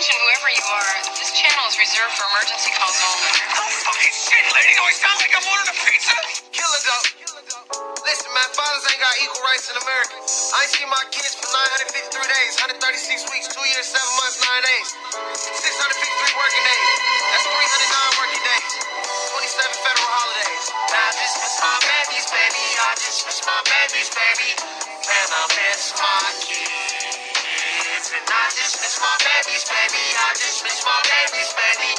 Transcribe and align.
Attention, 0.00 0.16
whoever 0.16 0.48
you 0.48 0.64
are, 0.64 0.92
this 1.12 1.28
channel 1.36 1.60
is 1.68 1.76
reserved 1.76 2.16
for 2.16 2.24
emergency 2.32 2.72
calls 2.72 2.96
only. 3.04 3.36
Oh, 3.52 3.68
fucking 3.84 4.16
shit, 4.16 4.48
lady. 4.48 4.72
Do 4.72 4.80
I 4.80 4.96
sound 4.96 5.20
like 5.20 5.28
I'm 5.36 5.44
ordering 5.44 5.76
a 5.76 5.76
pizza? 5.76 6.16
Killer 6.56 6.82
dope. 6.88 7.08
Listen, 8.08 8.32
man, 8.32 8.48
fathers 8.56 8.80
ain't 8.88 8.96
got 8.96 9.12
equal 9.20 9.44
rights 9.44 9.68
in 9.68 9.76
America. 9.76 10.16
I 10.56 10.64
ain't 10.64 10.72
seen 10.72 10.88
my 10.88 11.04
kids 11.12 11.36
for 11.36 11.52
953 11.52 12.16
days, 12.16 12.52
136 12.80 13.28
weeks, 13.28 13.52
2 13.52 13.60
years, 13.60 13.92
7 13.92 14.00
months, 14.24 14.40
9 14.40 14.72
days. 14.72 14.88
653 15.68 15.68
working 16.32 16.64
days. 16.64 16.88
That's 17.36 17.44
309 17.52 18.20
working 18.24 18.44
days. 18.56 18.72
27 19.36 19.84
federal 19.84 20.12
holidays. 20.16 20.64
I 20.96 21.12
just 21.12 21.36
miss 21.44 21.56
my 21.60 21.76
babies, 21.76 22.24
baby. 22.32 22.64
I 22.88 22.90
just 23.04 23.20
miss 23.28 23.40
my 23.44 23.60
babies, 23.68 24.08
baby. 24.16 24.48
Man, 24.64 25.28
I 25.28 25.44
miss 25.60 25.92
my 25.92 26.24
kids. 26.40 26.79
And 28.20 28.28
I 28.28 28.46
just 28.52 28.76
miss 28.84 29.00
my 29.00 29.16
babies, 29.24 29.64
baby. 29.64 30.04
I 30.12 30.28
just 30.36 30.60
miss 30.64 30.84
my 30.84 31.00
babies, 31.08 31.50
baby. 31.56 31.92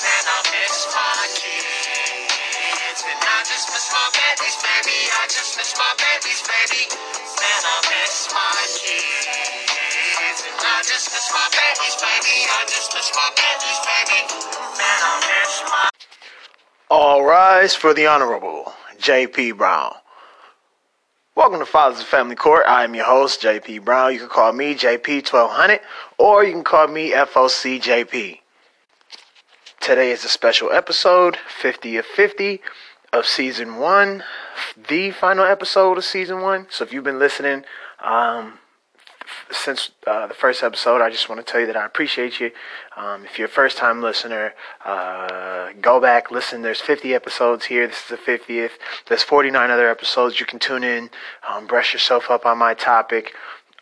Man, 0.00 0.24
I 0.24 0.38
miss 0.56 0.88
my 0.88 1.20
kids. 1.36 3.04
And 3.04 3.20
I 3.20 3.38
just 3.44 3.68
miss 3.68 3.88
my 3.92 4.08
babies, 4.16 4.56
baby. 4.64 4.98
I 5.20 5.24
just 5.28 5.52
miss 5.60 5.76
my 5.76 5.92
babies, 6.00 6.40
baby. 6.48 6.82
Man, 6.96 7.62
I 7.68 7.76
miss 7.92 8.16
my 8.32 8.56
kids. 8.80 10.40
And 10.48 10.60
I 10.64 10.78
just 10.88 11.12
miss 11.12 11.28
my 11.36 11.48
babies, 11.52 11.96
baby. 12.00 12.36
I 12.48 12.60
just 12.72 12.88
miss 12.96 13.10
my 13.12 13.28
babies, 13.36 13.80
baby. 13.84 14.20
Man, 14.80 15.00
I 15.04 15.14
miss 15.28 15.54
my 15.68 15.88
All 16.90 17.24
rise 17.24 17.74
for 17.76 17.94
the 17.94 18.06
Honorable 18.06 18.72
J.P. 18.98 19.52
Brown. 19.52 19.94
Welcome 21.36 21.58
to 21.58 21.66
Fathers 21.66 22.00
of 22.00 22.06
Family 22.06 22.34
Court. 22.34 22.64
I 22.66 22.82
am 22.84 22.94
your 22.94 23.04
host, 23.04 23.42
J.P. 23.42 23.80
Brown. 23.80 24.14
You 24.14 24.20
can 24.20 24.28
call 24.30 24.54
me 24.54 24.74
JP1200 24.74 25.80
or 26.16 26.42
you 26.42 26.52
can 26.52 26.64
call 26.64 26.88
me 26.88 27.12
FOCJP. 27.12 28.40
Today 29.78 30.12
is 30.12 30.24
a 30.24 30.30
special 30.30 30.72
episode, 30.72 31.36
50 31.36 31.98
of 31.98 32.06
50 32.06 32.62
of 33.12 33.26
season 33.26 33.76
one, 33.76 34.24
the 34.88 35.10
final 35.10 35.44
episode 35.44 35.98
of 35.98 36.04
season 36.06 36.40
one. 36.40 36.68
So 36.70 36.84
if 36.84 36.92
you've 36.94 37.04
been 37.04 37.18
listening, 37.18 37.64
um, 38.02 38.58
since 39.50 39.90
uh, 40.06 40.26
the 40.26 40.34
first 40.34 40.62
episode, 40.62 41.00
I 41.00 41.10
just 41.10 41.28
want 41.28 41.44
to 41.44 41.50
tell 41.50 41.60
you 41.60 41.66
that 41.66 41.76
I 41.76 41.84
appreciate 41.84 42.40
you. 42.40 42.50
Um, 42.96 43.24
if 43.24 43.38
you're 43.38 43.48
a 43.48 43.50
first 43.50 43.76
time 43.76 44.02
listener, 44.02 44.54
uh, 44.84 45.70
go 45.80 46.00
back, 46.00 46.30
listen. 46.30 46.62
There's 46.62 46.80
50 46.80 47.14
episodes 47.14 47.66
here. 47.66 47.86
This 47.86 48.02
is 48.02 48.08
the 48.08 48.16
50th. 48.16 48.72
There's 49.08 49.22
49 49.22 49.70
other 49.70 49.88
episodes. 49.88 50.40
You 50.40 50.46
can 50.46 50.58
tune 50.58 50.84
in, 50.84 51.10
um, 51.48 51.66
brush 51.66 51.92
yourself 51.92 52.30
up 52.30 52.46
on 52.46 52.58
my 52.58 52.74
topic. 52.74 53.34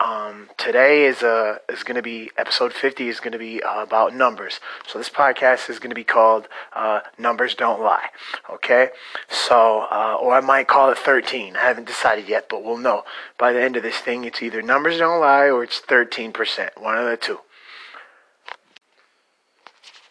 Um, 0.04 0.50
today 0.58 1.06
is 1.06 1.22
uh, 1.22 1.60
is 1.66 1.82
going 1.82 1.94
to 1.96 2.02
be 2.02 2.30
episode 2.36 2.74
50 2.74 3.08
is 3.08 3.20
going 3.20 3.32
to 3.32 3.38
be 3.38 3.62
uh, 3.62 3.82
about 3.82 4.14
numbers. 4.14 4.60
So 4.86 4.98
this 4.98 5.08
podcast 5.08 5.70
is 5.70 5.78
going 5.78 5.88
to 5.92 5.94
be 5.94 6.04
called 6.04 6.46
uh, 6.74 7.00
Numbers 7.16 7.54
Don't 7.54 7.80
Lie. 7.80 8.08
Okay, 8.50 8.90
so 9.30 9.86
uh, 9.90 10.18
or 10.20 10.34
I 10.34 10.40
might 10.40 10.68
call 10.68 10.90
it 10.90 10.98
13. 10.98 11.56
I 11.56 11.60
haven't 11.60 11.86
decided 11.86 12.28
yet, 12.28 12.50
but 12.50 12.62
we'll 12.62 12.76
know 12.76 13.04
by 13.38 13.54
the 13.54 13.62
end 13.62 13.76
of 13.76 13.82
this 13.82 13.96
thing. 13.96 14.24
It's 14.24 14.42
either 14.42 14.60
Numbers 14.60 14.98
Don't 14.98 15.20
Lie 15.20 15.46
or 15.46 15.64
it's 15.64 15.78
13 15.78 16.34
percent. 16.34 16.72
One 16.78 16.98
of 16.98 17.06
the 17.06 17.16
two. 17.16 17.40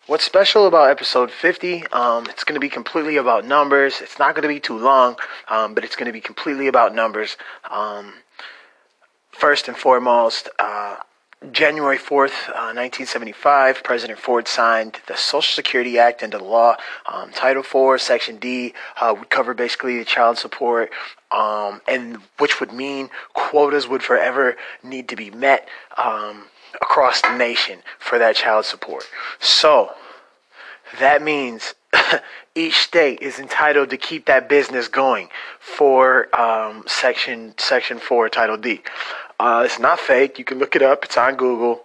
What's 0.08 0.24
special 0.24 0.66
about 0.66 0.90
episode 0.90 1.30
50? 1.30 1.86
Um, 1.94 2.26
it's 2.32 2.44
going 2.44 2.56
to 2.56 2.60
be 2.60 2.68
completely 2.68 3.18
about 3.18 3.46
numbers. 3.46 4.02
It's 4.02 4.18
not 4.18 4.34
going 4.34 4.42
to 4.42 4.50
be 4.50 4.60
too 4.60 4.78
long, 4.78 5.18
um, 5.48 5.76
but 5.76 5.84
it's 5.86 5.96
going 5.96 6.08
to 6.08 6.12
be 6.12 6.20
completely 6.20 6.68
about 6.68 6.96
numbers. 6.96 7.38
Um, 7.70 8.16
first 9.34 9.68
and 9.68 9.78
foremost, 9.78 10.50
uh, 10.60 10.98
January 11.52 11.98
4th, 11.98 12.50
uh, 12.50 12.72
1975, 12.72 13.84
President 13.84 14.18
Ford 14.18 14.48
signed 14.48 15.00
the 15.08 15.18
Social 15.18 15.54
Security 15.54 16.00
Act 16.00 16.24
into 16.24 16.38
law. 16.38 16.78
Um, 17.06 17.32
Title 17.32 17.64
4, 17.64 17.98
Section 17.98 18.38
D 18.38 18.74
uh, 19.02 19.14
would 19.18 19.30
cover 19.30 19.54
basically 19.54 19.98
the 19.98 20.06
child 20.06 20.38
support, 20.38 20.92
um, 21.32 21.82
and 21.88 22.20
which 22.38 22.62
would 22.62 22.72
mean 22.72 23.10
quotas 23.34 23.88
would 23.88 24.04
forever 24.04 24.56
need 24.84 25.10
to 25.10 25.18
be 25.18 25.32
met 25.32 25.68
um, 25.98 26.46
across 26.82 27.22
the 27.22 27.36
nation 27.36 27.80
for 28.00 28.18
that 28.18 28.36
child 28.36 28.64
support. 28.64 29.04
So 29.40 29.92
that 31.00 31.22
means 31.22 31.74
each 32.56 32.80
state 32.80 33.22
is 33.22 33.40
entitled 33.40 33.90
to 33.90 33.98
keep 33.98 34.26
that 34.26 34.50
business 34.50 34.88
going 34.88 35.30
for 35.60 36.34
um, 36.40 36.84
section 36.88 37.54
section 37.58 38.00
four 38.00 38.30
title 38.30 38.58
d. 38.58 38.82
Uh, 39.40 39.64
it's 39.66 39.80
not 39.80 40.00
fake. 40.00 40.38
You 40.40 40.46
can 40.46 40.60
look 40.60 40.76
it 40.76 40.82
up. 40.82 41.06
It's 41.06 41.18
on 41.18 41.36
google. 41.36 41.84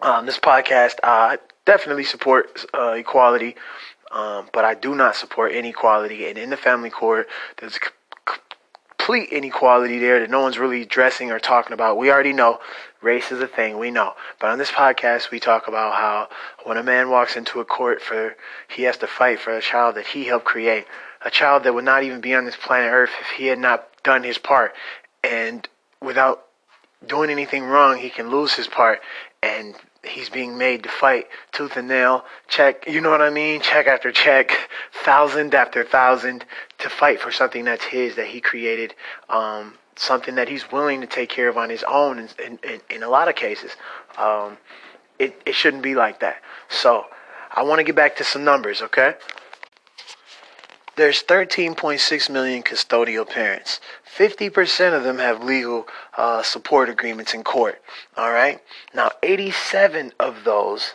Um, 0.00 0.26
this 0.26 0.38
podcast 0.38 0.94
uh, 1.02 1.36
definitely 1.64 2.04
support 2.04 2.64
uh, 2.72 2.92
equality 2.92 3.56
um, 4.10 4.48
but 4.52 4.64
i 4.64 4.74
do 4.74 4.94
not 4.94 5.16
support 5.16 5.52
inequality. 5.52 6.28
And 6.28 6.38
in 6.38 6.50
the 6.50 6.56
family 6.56 6.90
court 6.90 7.28
there's 7.58 7.78
complete 9.08 9.30
inequality 9.30 9.98
there 9.98 10.20
that 10.20 10.30
no 10.30 10.40
one's 10.40 10.58
really 10.58 10.82
addressing 10.82 11.30
or 11.30 11.38
talking 11.38 11.72
about. 11.72 11.96
We 11.96 12.10
already 12.10 12.32
know 12.32 12.58
race 13.00 13.30
is 13.30 13.40
a 13.40 13.46
thing 13.46 13.78
we 13.78 13.90
know. 13.90 14.14
But 14.40 14.50
on 14.50 14.58
this 14.58 14.70
podcast 14.70 15.30
we 15.30 15.40
talk 15.40 15.68
about 15.68 15.94
how 15.94 16.28
when 16.64 16.76
a 16.76 16.82
man 16.82 17.10
walks 17.10 17.36
into 17.36 17.60
a 17.60 17.64
court 17.64 18.02
for 18.02 18.36
he 18.68 18.82
has 18.84 18.96
to 18.98 19.06
fight 19.06 19.40
for 19.40 19.56
a 19.56 19.62
child 19.62 19.96
that 19.96 20.06
he 20.06 20.24
helped 20.24 20.46
create 20.46 20.86
a 21.22 21.30
child 21.30 21.64
that 21.64 21.74
would 21.74 21.84
not 21.84 22.02
even 22.02 22.20
be 22.20 22.34
on 22.34 22.44
this 22.44 22.56
planet 22.56 22.92
earth 22.92 23.10
if 23.20 23.28
he 23.36 23.46
had 23.46 23.58
not 23.58 23.88
done 24.02 24.22
his 24.22 24.38
part. 24.38 24.72
And 25.24 25.68
without 26.00 26.44
doing 27.06 27.30
anything 27.30 27.64
wrong 27.64 27.98
he 27.98 28.10
can 28.10 28.30
lose 28.30 28.54
his 28.54 28.66
part. 28.66 29.00
And 29.42 29.74
he's 30.04 30.28
being 30.28 30.56
made 30.56 30.82
to 30.84 30.88
fight 30.88 31.26
tooth 31.52 31.76
and 31.76 31.88
nail 31.88 32.24
check 32.46 32.86
you 32.86 33.00
know 33.00 33.10
what 33.10 33.20
i 33.20 33.30
mean? 33.30 33.60
Check 33.60 33.86
after 33.86 34.12
check 34.12 34.52
thousand 35.04 35.54
after 35.54 35.84
thousand 35.84 36.44
to 36.78 36.88
fight 36.88 37.20
for 37.20 37.32
something 37.32 37.64
that's 37.64 37.84
his 37.84 38.16
that 38.16 38.26
he 38.26 38.40
created 38.40 38.94
um, 39.28 39.74
something 39.98 40.34
that 40.36 40.48
he's 40.48 40.70
willing 40.70 41.00
to 41.00 41.06
take 41.06 41.28
care 41.28 41.48
of 41.48 41.56
on 41.56 41.70
his 41.70 41.84
own 41.88 42.18
in, 42.18 42.58
in, 42.62 42.80
in, 42.90 43.02
a 43.02 43.08
lot 43.08 43.28
of 43.28 43.34
cases 43.34 43.72
um, 44.16 44.56
it, 45.18 45.40
it 45.44 45.54
shouldn't 45.54 45.82
be 45.82 45.94
like 45.94 46.20
that 46.20 46.36
so 46.68 47.06
i 47.52 47.62
want 47.62 47.78
to 47.78 47.84
get 47.84 47.96
back 47.96 48.16
to 48.16 48.24
some 48.24 48.44
numbers 48.44 48.82
okay 48.82 49.14
there's 50.98 51.22
13.6 51.22 52.28
million 52.28 52.64
custodial 52.64 53.26
parents. 53.26 53.80
50% 54.16 54.96
of 54.96 55.04
them 55.04 55.18
have 55.18 55.44
legal 55.44 55.86
uh, 56.16 56.42
support 56.42 56.88
agreements 56.88 57.34
in 57.34 57.44
court. 57.44 57.80
All 58.16 58.32
right? 58.32 58.60
Now, 58.92 59.12
87 59.22 60.12
of 60.18 60.42
those, 60.42 60.94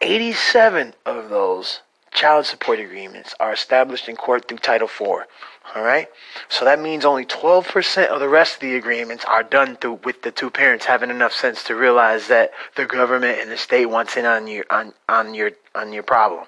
87 0.00 0.94
of 1.06 1.30
those 1.30 1.82
child 2.16 2.46
support 2.46 2.80
agreements 2.80 3.34
are 3.38 3.52
established 3.52 4.08
in 4.08 4.16
court 4.16 4.48
through 4.48 4.58
Title 4.58 4.88
IV. 4.88 5.26
All 5.74 5.82
right? 5.82 6.08
So 6.48 6.64
that 6.64 6.80
means 6.80 7.04
only 7.04 7.26
12% 7.26 8.06
of 8.06 8.20
the 8.20 8.28
rest 8.28 8.54
of 8.54 8.60
the 8.60 8.76
agreements 8.76 9.24
are 9.26 9.42
done 9.42 9.76
through 9.76 10.00
with 10.02 10.22
the 10.22 10.30
two 10.30 10.50
parents 10.50 10.86
having 10.86 11.10
enough 11.10 11.32
sense 11.32 11.62
to 11.64 11.76
realize 11.76 12.28
that 12.28 12.52
the 12.74 12.86
government 12.86 13.40
and 13.40 13.50
the 13.50 13.58
state 13.58 13.86
wants 13.86 14.16
in 14.16 14.24
on 14.24 14.48
your 14.48 14.64
on, 14.70 14.94
on 15.08 15.34
your 15.34 15.50
on 15.74 15.92
your 15.92 16.02
problem. 16.02 16.46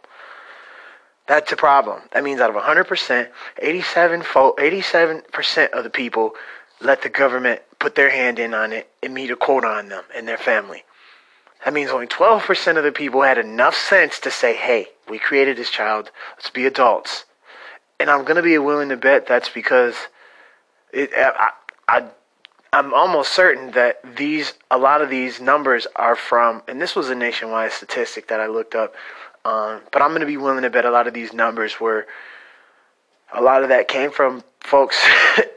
That's 1.26 1.52
a 1.52 1.56
problem. 1.56 2.00
That 2.12 2.24
means 2.24 2.40
out 2.40 2.48
of 2.48 2.56
100%, 2.56 3.28
87 3.58 4.22
fo- 4.22 4.54
87% 4.54 5.70
of 5.70 5.84
the 5.84 5.90
people 5.90 6.32
let 6.80 7.02
the 7.02 7.10
government 7.10 7.60
put 7.78 7.94
their 7.94 8.08
hand 8.08 8.38
in 8.38 8.54
on 8.54 8.72
it 8.72 8.88
and 9.02 9.12
meet 9.12 9.30
a 9.30 9.36
quota 9.36 9.66
on 9.66 9.90
them 9.90 10.04
and 10.16 10.26
their 10.26 10.38
family. 10.38 10.84
That 11.64 11.74
means 11.74 11.90
only 11.90 12.06
12% 12.06 12.78
of 12.78 12.84
the 12.84 12.92
people 12.92 13.22
had 13.22 13.36
enough 13.36 13.74
sense 13.74 14.18
to 14.20 14.30
say, 14.30 14.54
hey, 14.54 14.88
we 15.08 15.18
created 15.18 15.56
this 15.56 15.70
child, 15.70 16.10
let's 16.36 16.50
be 16.50 16.66
adults. 16.66 17.24
And 18.00 18.10
I'm 18.10 18.22
going 18.22 18.36
to 18.36 18.42
be 18.42 18.56
willing 18.58 18.90
to 18.90 18.96
bet 18.96 19.26
that's 19.26 19.48
because 19.48 19.94
it, 20.92 21.10
I, 21.16 21.50
I, 21.88 22.04
I'm 22.72 22.94
almost 22.94 23.32
certain 23.32 23.72
that 23.72 24.00
these, 24.16 24.54
a 24.70 24.78
lot 24.78 25.02
of 25.02 25.10
these 25.10 25.40
numbers 25.40 25.86
are 25.96 26.16
from, 26.16 26.62
and 26.68 26.80
this 26.80 26.94
was 26.94 27.10
a 27.10 27.14
nationwide 27.14 27.72
statistic 27.72 28.28
that 28.28 28.40
I 28.40 28.46
looked 28.46 28.74
up, 28.74 28.94
um, 29.44 29.80
but 29.92 30.02
I'm 30.02 30.10
going 30.10 30.20
to 30.20 30.26
be 30.26 30.36
willing 30.36 30.62
to 30.62 30.70
bet 30.70 30.84
a 30.84 30.90
lot 30.90 31.06
of 31.06 31.14
these 31.14 31.32
numbers 31.32 31.80
were, 31.80 32.06
a 33.32 33.40
lot 33.40 33.62
of 33.62 33.70
that 33.70 33.88
came 33.88 34.10
from 34.10 34.42
folks 34.60 35.02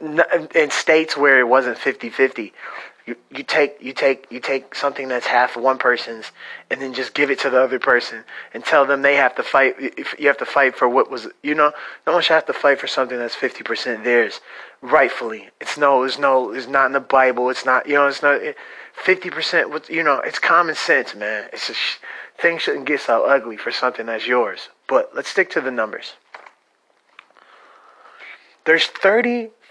in 0.54 0.70
states 0.70 1.16
where 1.16 1.40
it 1.40 1.48
wasn't 1.48 1.78
50 1.78 2.10
50 2.10 2.52
you, 3.06 3.16
you 3.30 3.42
take 3.42 3.76
you 3.80 3.92
take 3.92 4.26
you 4.30 4.40
take 4.40 4.74
something 4.74 5.08
that's 5.08 5.26
half 5.26 5.56
one 5.56 5.78
person's 5.78 6.30
and 6.70 6.80
then 6.80 6.94
just 6.94 7.14
give 7.14 7.30
it 7.30 7.40
to 7.40 7.50
the 7.50 7.60
other 7.60 7.78
person 7.78 8.22
and 8.54 8.64
tell 8.64 8.86
them 8.86 9.02
they 9.02 9.16
have 9.16 9.34
to 9.34 9.42
fight 9.42 9.74
you 10.18 10.28
have 10.28 10.38
to 10.38 10.44
fight 10.46 10.76
for 10.76 10.88
what 10.88 11.10
was 11.10 11.26
you 11.42 11.54
know 11.54 11.72
no 12.06 12.12
one 12.12 12.22
should 12.22 12.34
have 12.34 12.46
to 12.46 12.52
fight 12.52 12.78
for 12.78 12.86
something 12.86 13.18
that's 13.18 13.34
50% 13.34 14.04
theirs 14.04 14.40
rightfully. 14.82 15.48
It's 15.60 15.76
no 15.76 16.02
it's 16.04 16.18
no 16.18 16.52
it's 16.52 16.68
not 16.68 16.86
in 16.86 16.92
the 16.92 17.00
bible. 17.00 17.50
It's 17.50 17.64
not 17.64 17.86
you 17.86 17.94
know 17.94 18.06
it's 18.06 18.22
not 18.22 18.40
50% 19.04 19.70
what 19.70 19.88
you 19.88 20.02
know 20.02 20.20
it's 20.20 20.38
common 20.38 20.74
sense 20.74 21.14
man. 21.14 21.48
It's 21.52 21.70
shouldn't 22.58 22.86
get 22.86 23.00
so 23.00 23.24
ugly 23.24 23.56
for 23.56 23.70
something 23.70 24.06
that's 24.06 24.26
yours. 24.26 24.68
But 24.88 25.10
let's 25.14 25.28
stick 25.28 25.50
to 25.50 25.60
the 25.60 25.70
numbers. 25.70 26.14
There's 28.64 28.86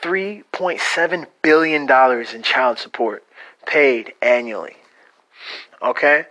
33.7 0.01 1.27
billion 1.41 1.85
dollars 1.85 2.33
in 2.33 2.43
child 2.43 2.79
support 2.79 3.23
paid 3.65 4.13
annually. 4.21 4.75
Okay? 5.81 6.25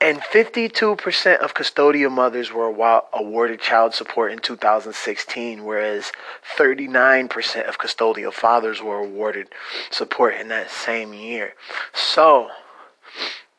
And 0.00 0.20
52% 0.20 1.38
of 1.38 1.54
custodial 1.54 2.10
mothers 2.10 2.52
were 2.52 2.66
awarded 3.14 3.60
child 3.60 3.94
support 3.94 4.32
in 4.32 4.38
2016, 4.38 5.64
whereas 5.64 6.12
39% 6.58 7.66
of 7.66 7.78
custodial 7.78 8.32
fathers 8.32 8.82
were 8.82 8.98
awarded 8.98 9.48
support 9.90 10.34
in 10.34 10.48
that 10.48 10.70
same 10.70 11.14
year. 11.14 11.54
So, 11.94 12.50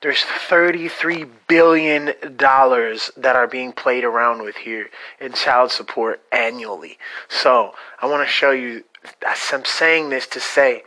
there's 0.01 0.21
33 0.21 1.25
billion 1.47 2.13
dollars 2.35 3.09
that 3.17 3.35
are 3.35 3.47
being 3.47 3.71
played 3.71 4.03
around 4.03 4.43
with 4.43 4.57
here 4.57 4.89
in 5.19 5.33
child 5.33 5.71
support 5.71 6.21
annually. 6.31 6.99
So, 7.27 7.73
I 7.99 8.05
want 8.05 8.21
to 8.21 8.31
show 8.31 8.51
you 8.51 8.83
I'm 9.25 9.65
saying 9.65 10.09
this 10.09 10.27
to 10.27 10.39
say 10.39 10.83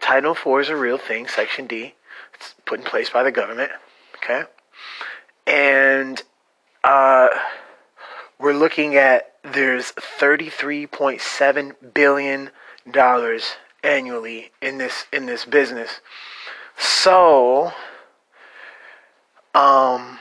Title 0.00 0.32
IV 0.32 0.62
is 0.62 0.68
a 0.68 0.76
real 0.76 0.98
thing, 0.98 1.26
Section 1.26 1.66
D. 1.66 1.94
It's 2.34 2.54
put 2.64 2.80
in 2.80 2.84
place 2.84 3.10
by 3.10 3.22
the 3.22 3.32
government, 3.32 3.72
okay? 4.16 4.44
And 5.46 6.22
uh 6.84 7.28
we're 8.38 8.52
looking 8.52 8.96
at 8.96 9.32
there's 9.42 9.92
33.7 9.92 11.94
billion 11.94 12.50
dollars 12.90 13.56
annually 13.82 14.50
in 14.60 14.78
this 14.78 15.06
in 15.12 15.26
this 15.26 15.44
business. 15.44 16.00
So, 16.78 17.72
um, 19.54 20.18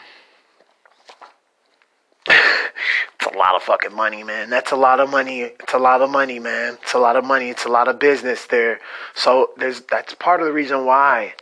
it's 2.27 3.24
a 3.35 3.37
lot 3.37 3.55
of 3.55 3.63
fucking 3.63 3.93
money, 3.93 4.23
man. 4.23 4.49
That's 4.49 4.71
a 4.71 4.75
lot 4.75 4.99
of 4.99 5.09
money. 5.09 5.41
It's 5.41 5.73
a 5.73 5.77
lot 5.77 6.01
of 6.01 6.09
money, 6.09 6.39
man. 6.39 6.77
It's 6.81 6.93
a 6.93 6.99
lot 6.99 7.15
of 7.15 7.25
money. 7.25 7.49
It's 7.49 7.65
a 7.65 7.69
lot 7.69 7.87
of 7.87 7.99
business 7.99 8.45
there. 8.45 8.79
So 9.13 9.51
there's 9.57 9.81
that's 9.81 10.15
part 10.15 10.39
of 10.39 10.47
the 10.47 10.53
reason 10.53 10.85
why. 10.85 11.35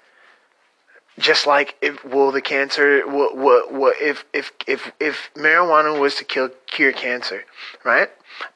Just 1.19 1.45
like 1.45 1.75
if 1.81 2.03
will 2.03 2.31
the 2.31 2.41
cancer 2.41 3.07
what 3.07 3.37
what 3.37 3.71
what 3.71 4.01
if 4.01 4.25
if 4.33 4.51
if 4.67 4.91
if 4.99 5.29
marijuana 5.35 5.99
was 5.99 6.15
to 6.15 6.23
kill 6.23 6.49
cure 6.65 6.91
cancer, 6.91 7.45
right? 7.83 8.09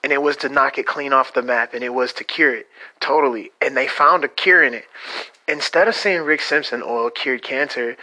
And 0.04 0.12
it 0.12 0.24
was 0.24 0.38
to 0.38 0.50
knock 0.50 0.80
it 0.80 0.88
clean 0.88 1.14
off 1.14 1.36
the 1.36 1.44
map 1.44 1.76
and 1.76 1.84
it 1.84 1.94
was 1.94 2.14
to 2.14 2.24
cure 2.24 2.56
it 2.56 2.68
totally. 3.00 3.52
And 3.62 3.78
they 3.78 3.88
found 3.88 4.24
a 4.24 4.28
cure 4.28 4.64
in 4.64 4.74
it. 4.74 4.86
Instead 5.48 5.88
of 5.88 5.94
saying 5.94 6.24
Rick 6.24 6.42
Simpson 6.42 6.82
oil 6.82 7.12
cured 7.12 7.44
cancer, 7.44 7.96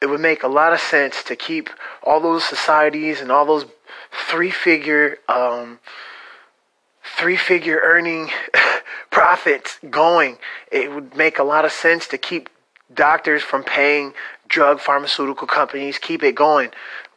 it 0.00 0.06
would 0.06 0.20
make 0.20 0.42
a 0.42 0.48
lot 0.48 0.72
of 0.72 0.80
sense 0.80 1.22
to 1.24 1.36
keep 1.36 1.70
all 2.02 2.20
those 2.20 2.44
societies 2.44 3.20
and 3.20 3.30
all 3.30 3.46
those 3.46 3.66
three 4.12 4.50
figure 4.50 5.18
um, 5.28 5.78
three 7.16 7.36
figure 7.36 7.80
earning 7.82 8.30
profits 9.10 9.78
going. 9.90 10.38
It 10.70 10.92
would 10.92 11.16
make 11.16 11.38
a 11.38 11.44
lot 11.44 11.64
of 11.64 11.72
sense 11.72 12.06
to 12.08 12.18
keep 12.18 12.48
doctors 12.92 13.42
from 13.42 13.64
paying 13.64 14.12
drug 14.48 14.80
pharmaceutical 14.80 15.46
companies, 15.46 15.98
keep 15.98 16.22
it 16.22 16.34
going. 16.34 16.70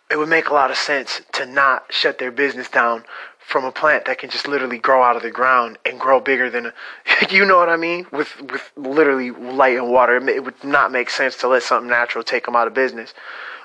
It 0.09 0.17
would 0.17 0.29
make 0.29 0.49
a 0.49 0.53
lot 0.53 0.71
of 0.71 0.77
sense 0.77 1.21
to 1.33 1.45
not 1.45 1.85
shut 1.89 2.17
their 2.17 2.31
business 2.31 2.69
down 2.69 3.03
from 3.49 3.65
a 3.65 3.71
plant 3.71 4.05
that 4.05 4.19
can 4.19 4.29
just 4.29 4.47
literally 4.47 4.77
grow 4.77 5.01
out 5.01 5.15
of 5.15 5.23
the 5.23 5.31
ground 5.31 5.77
and 5.83 5.99
grow 5.99 6.19
bigger 6.19 6.51
than 6.51 6.67
a, 6.67 6.73
you 7.31 7.43
know 7.43 7.57
what 7.57 7.67
I 7.69 7.77
mean 7.77 8.05
with 8.11 8.39
with 8.43 8.71
literally 8.75 9.31
light 9.31 9.75
and 9.75 9.89
water 9.89 10.17
it 10.29 10.43
would 10.43 10.63
not 10.63 10.91
make 10.91 11.09
sense 11.09 11.35
to 11.37 11.47
let 11.47 11.63
something 11.63 11.89
natural 11.89 12.23
take 12.23 12.45
them 12.45 12.55
out 12.55 12.67
of 12.67 12.75
business 12.75 13.15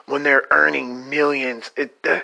when 0.06 0.22
they're 0.22 0.46
earning 0.50 1.10
millions 1.10 1.70
it 1.76 1.94
uh, 2.08 2.20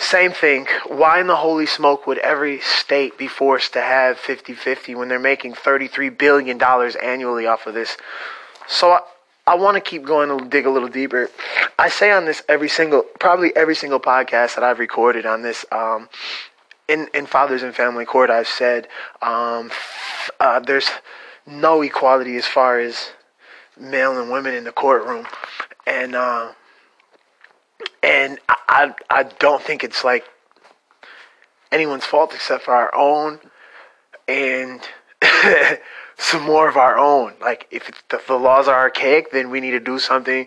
same 0.00 0.32
thing. 0.32 0.66
Why 0.88 1.20
in 1.20 1.26
the 1.26 1.36
holy 1.36 1.66
smoke 1.66 2.06
would 2.06 2.18
every 2.18 2.60
state 2.60 3.18
be 3.18 3.28
forced 3.28 3.74
to 3.74 3.82
have 3.82 4.16
50-50 4.16 4.96
when 4.96 5.08
they're 5.08 5.18
making 5.18 5.54
33 5.54 6.08
billion 6.08 6.58
dollars 6.58 6.96
annually 6.96 7.46
off 7.46 7.66
of 7.66 7.74
this? 7.74 7.96
So 8.66 8.92
I, 8.92 9.00
I 9.46 9.56
want 9.56 9.76
to 9.76 9.80
keep 9.80 10.04
going 10.04 10.30
and 10.30 10.50
dig 10.50 10.64
a 10.64 10.70
little 10.70 10.88
deeper. 10.88 11.28
I 11.78 11.88
say 11.88 12.12
on 12.12 12.24
this 12.24 12.42
every 12.48 12.68
single, 12.68 13.02
probably 13.18 13.54
every 13.54 13.74
single 13.74 14.00
podcast 14.00 14.54
that 14.54 14.64
I've 14.64 14.78
recorded 14.78 15.26
on 15.26 15.42
this, 15.42 15.64
um, 15.70 16.08
in 16.88 17.08
in 17.14 17.26
Fathers 17.26 17.62
and 17.62 17.74
Family 17.74 18.04
Court, 18.04 18.30
I've 18.30 18.48
said 18.48 18.88
um, 19.22 19.70
uh, 20.40 20.60
there's 20.60 20.88
no 21.46 21.82
equality 21.82 22.36
as 22.36 22.46
far 22.46 22.80
as 22.80 23.10
male 23.78 24.20
and 24.20 24.30
women 24.30 24.54
in 24.54 24.64
the 24.64 24.72
courtroom, 24.72 25.26
and 25.86 26.14
uh, 26.14 26.52
I 28.80 28.94
I 29.10 29.22
don't 29.24 29.62
think 29.62 29.84
it's 29.84 30.04
like 30.04 30.24
anyone's 31.70 32.06
fault 32.06 32.32
except 32.34 32.64
for 32.64 32.74
our 32.74 32.94
own, 32.94 33.40
and 34.26 34.80
some 36.16 36.42
more 36.44 36.68
of 36.68 36.76
our 36.76 36.96
own. 36.96 37.34
Like 37.40 37.66
if 37.70 37.90
the, 38.08 38.20
the 38.26 38.36
laws 38.36 38.68
are 38.68 38.78
archaic, 38.78 39.32
then 39.32 39.50
we 39.50 39.60
need 39.60 39.72
to 39.72 39.80
do 39.80 39.98
something 39.98 40.46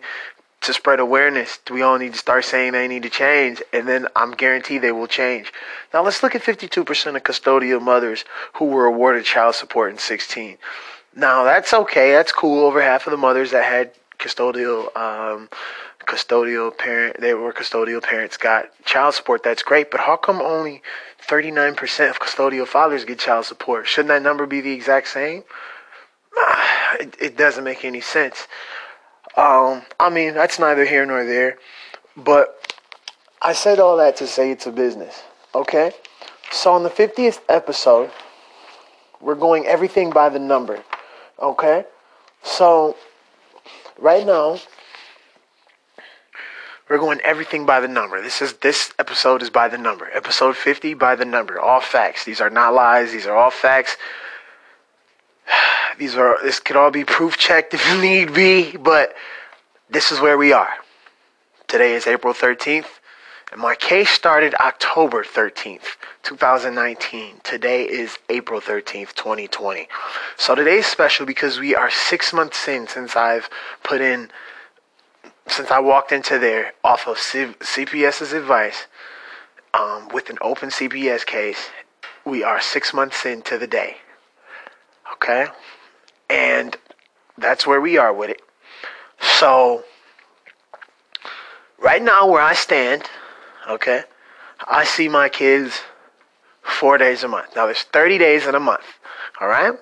to 0.62 0.74
spread 0.74 1.00
awareness. 1.00 1.60
We 1.70 1.84
all 1.84 2.00
need 2.00 2.14
to 2.14 2.20
start 2.20 2.46
saying 2.46 2.72
they 2.72 2.88
need 2.88 3.04
to 3.04 3.10
change, 3.10 3.62
and 3.72 3.88
then 3.88 4.08
I'm 4.16 4.32
guaranteed 4.32 4.82
they 4.82 4.94
will 4.94 5.08
change. 5.08 5.54
Now 5.94 6.02
let's 6.02 6.24
look 6.24 6.34
at 6.34 6.42
52% 6.42 7.16
of 7.16 7.24
custodial 7.24 7.82
mothers 7.82 8.26
who 8.54 8.66
were 8.66 8.86
awarded 8.86 9.26
child 9.26 9.56
support 9.56 9.92
in 9.92 10.00
16. 10.00 10.58
Now 11.16 11.44
that's 11.44 11.72
okay. 11.72 12.12
That's 12.12 12.32
cool. 12.32 12.66
Over 12.66 12.82
half 12.82 13.06
of 13.06 13.12
the 13.12 13.18
mothers 13.18 13.52
that 13.52 13.66
had 13.66 13.92
custodial 14.18 14.96
um, 14.98 15.50
custodial 16.06 16.76
parent 16.78 17.20
they 17.20 17.34
were 17.34 17.54
custodial 17.54 18.02
parents 18.02 18.38
got 18.38 18.70
child 18.86 19.14
support. 19.14 19.44
That's 19.44 19.64
great 19.64 19.92
but 19.92 20.02
how 20.02 20.18
come 20.18 20.42
only 20.42 20.82
39% 21.28 22.10
of 22.10 22.20
custodial 22.20 22.68
fathers 22.68 23.06
get 23.06 23.20
child 23.20 23.46
support? 23.46 23.88
Shouldn't 23.88 24.10
that 24.10 24.22
number 24.22 24.46
be 24.46 24.62
the 24.62 24.72
exact 24.72 25.08
same? 25.08 25.44
It, 27.00 27.16
it 27.20 27.38
doesn't 27.38 27.64
make 27.64 27.84
any 27.86 28.02
sense. 28.02 28.48
Um, 29.36 29.82
i 30.00 30.10
mean 30.12 30.36
that's 30.36 30.60
neither 30.60 30.86
here 30.86 31.06
nor 31.08 31.26
there 31.26 31.58
but 32.16 32.78
i 33.42 33.52
said 33.52 33.80
all 33.80 33.98
that 33.98 34.16
to 34.18 34.28
say 34.28 34.52
it's 34.52 34.68
a 34.68 34.72
business 34.72 35.24
okay? 35.56 35.92
So 36.52 36.72
on 36.74 36.84
the 36.84 36.90
50th 36.90 37.40
episode 37.50 38.12
we're 39.22 39.36
going 39.36 39.66
everything 39.66 40.12
by 40.12 40.30
the 40.30 40.38
number 40.38 40.84
okay? 41.42 41.86
So 42.44 42.96
right 43.98 44.26
now 44.26 44.60
we're 46.94 47.00
going 47.00 47.20
everything 47.22 47.66
by 47.66 47.80
the 47.80 47.88
number. 47.88 48.22
This 48.22 48.40
is 48.40 48.54
this 48.58 48.94
episode 49.00 49.42
is 49.42 49.50
by 49.50 49.68
the 49.68 49.80
number. 49.80 50.08
Episode 50.14 50.56
50 50.56 50.94
by 50.94 51.16
the 51.16 51.26
number. 51.26 51.60
All 51.60 51.82
facts. 51.82 52.24
These 52.24 52.40
are 52.40 52.52
not 52.52 52.76
lies. 52.76 53.12
These 53.12 53.26
are 53.26 53.36
all 53.36 53.50
facts. 53.50 53.98
These 55.98 56.16
are 56.16 56.38
this 56.44 56.60
could 56.60 56.76
all 56.76 56.92
be 56.92 57.04
proof 57.04 57.36
checked 57.36 57.74
if 57.74 57.84
you 57.90 58.00
need 58.00 58.36
be, 58.36 58.78
but 58.78 59.16
this 59.90 60.12
is 60.12 60.20
where 60.20 60.38
we 60.38 60.54
are. 60.54 60.70
Today 61.68 61.94
is 61.94 62.06
April 62.06 62.32
13th, 62.32 62.86
and 63.52 63.60
my 63.60 63.74
case 63.74 64.12
started 64.12 64.54
October 64.56 65.24
13th, 65.24 65.98
2019. 66.22 67.38
Today 67.44 67.86
is 67.86 68.20
April 68.30 68.62
13th, 68.62 69.16
2020. 69.16 69.88
So 70.38 70.54
today 70.54 70.78
is 70.78 70.86
special 70.86 71.26
because 71.26 71.58
we 71.58 71.74
are 71.76 71.90
six 71.90 72.34
months 72.34 72.68
in 72.68 72.88
since 72.88 73.16
I've 73.16 73.50
put 73.82 74.00
in 74.00 74.30
since 75.54 75.70
I 75.70 75.80
walked 75.80 76.12
into 76.12 76.40
there 76.40 76.74
off 76.84 77.08
of 77.08 77.20
C- 77.20 77.54
CPS's 77.60 78.34
advice 78.34 78.88
um, 79.74 80.10
with 80.10 80.30
an 80.32 80.40
open 80.42 80.70
CPS 80.70 81.26
case, 81.26 81.70
we 82.26 82.44
are 82.44 82.60
six 82.60 82.94
months 82.94 83.26
into 83.26 83.60
the 83.60 83.68
day. 83.68 83.98
Okay? 85.14 85.46
And 86.30 86.76
that's 87.38 87.68
where 87.68 87.80
we 87.80 87.98
are 87.98 88.12
with 88.12 88.32
it. 88.32 88.42
So, 89.22 89.84
right 91.78 92.02
now, 92.02 92.28
where 92.28 92.42
I 92.42 92.54
stand, 92.54 93.04
okay, 93.70 94.04
I 94.68 94.84
see 94.86 95.08
my 95.08 95.30
kids 95.30 95.82
four 96.64 96.98
days 96.98 97.24
a 97.24 97.28
month. 97.28 97.56
Now, 97.56 97.68
there's 97.68 97.84
30 97.84 98.18
days 98.18 98.48
in 98.48 98.56
a 98.56 98.60
month. 98.60 98.86
All 99.40 99.48
right? 99.48 99.74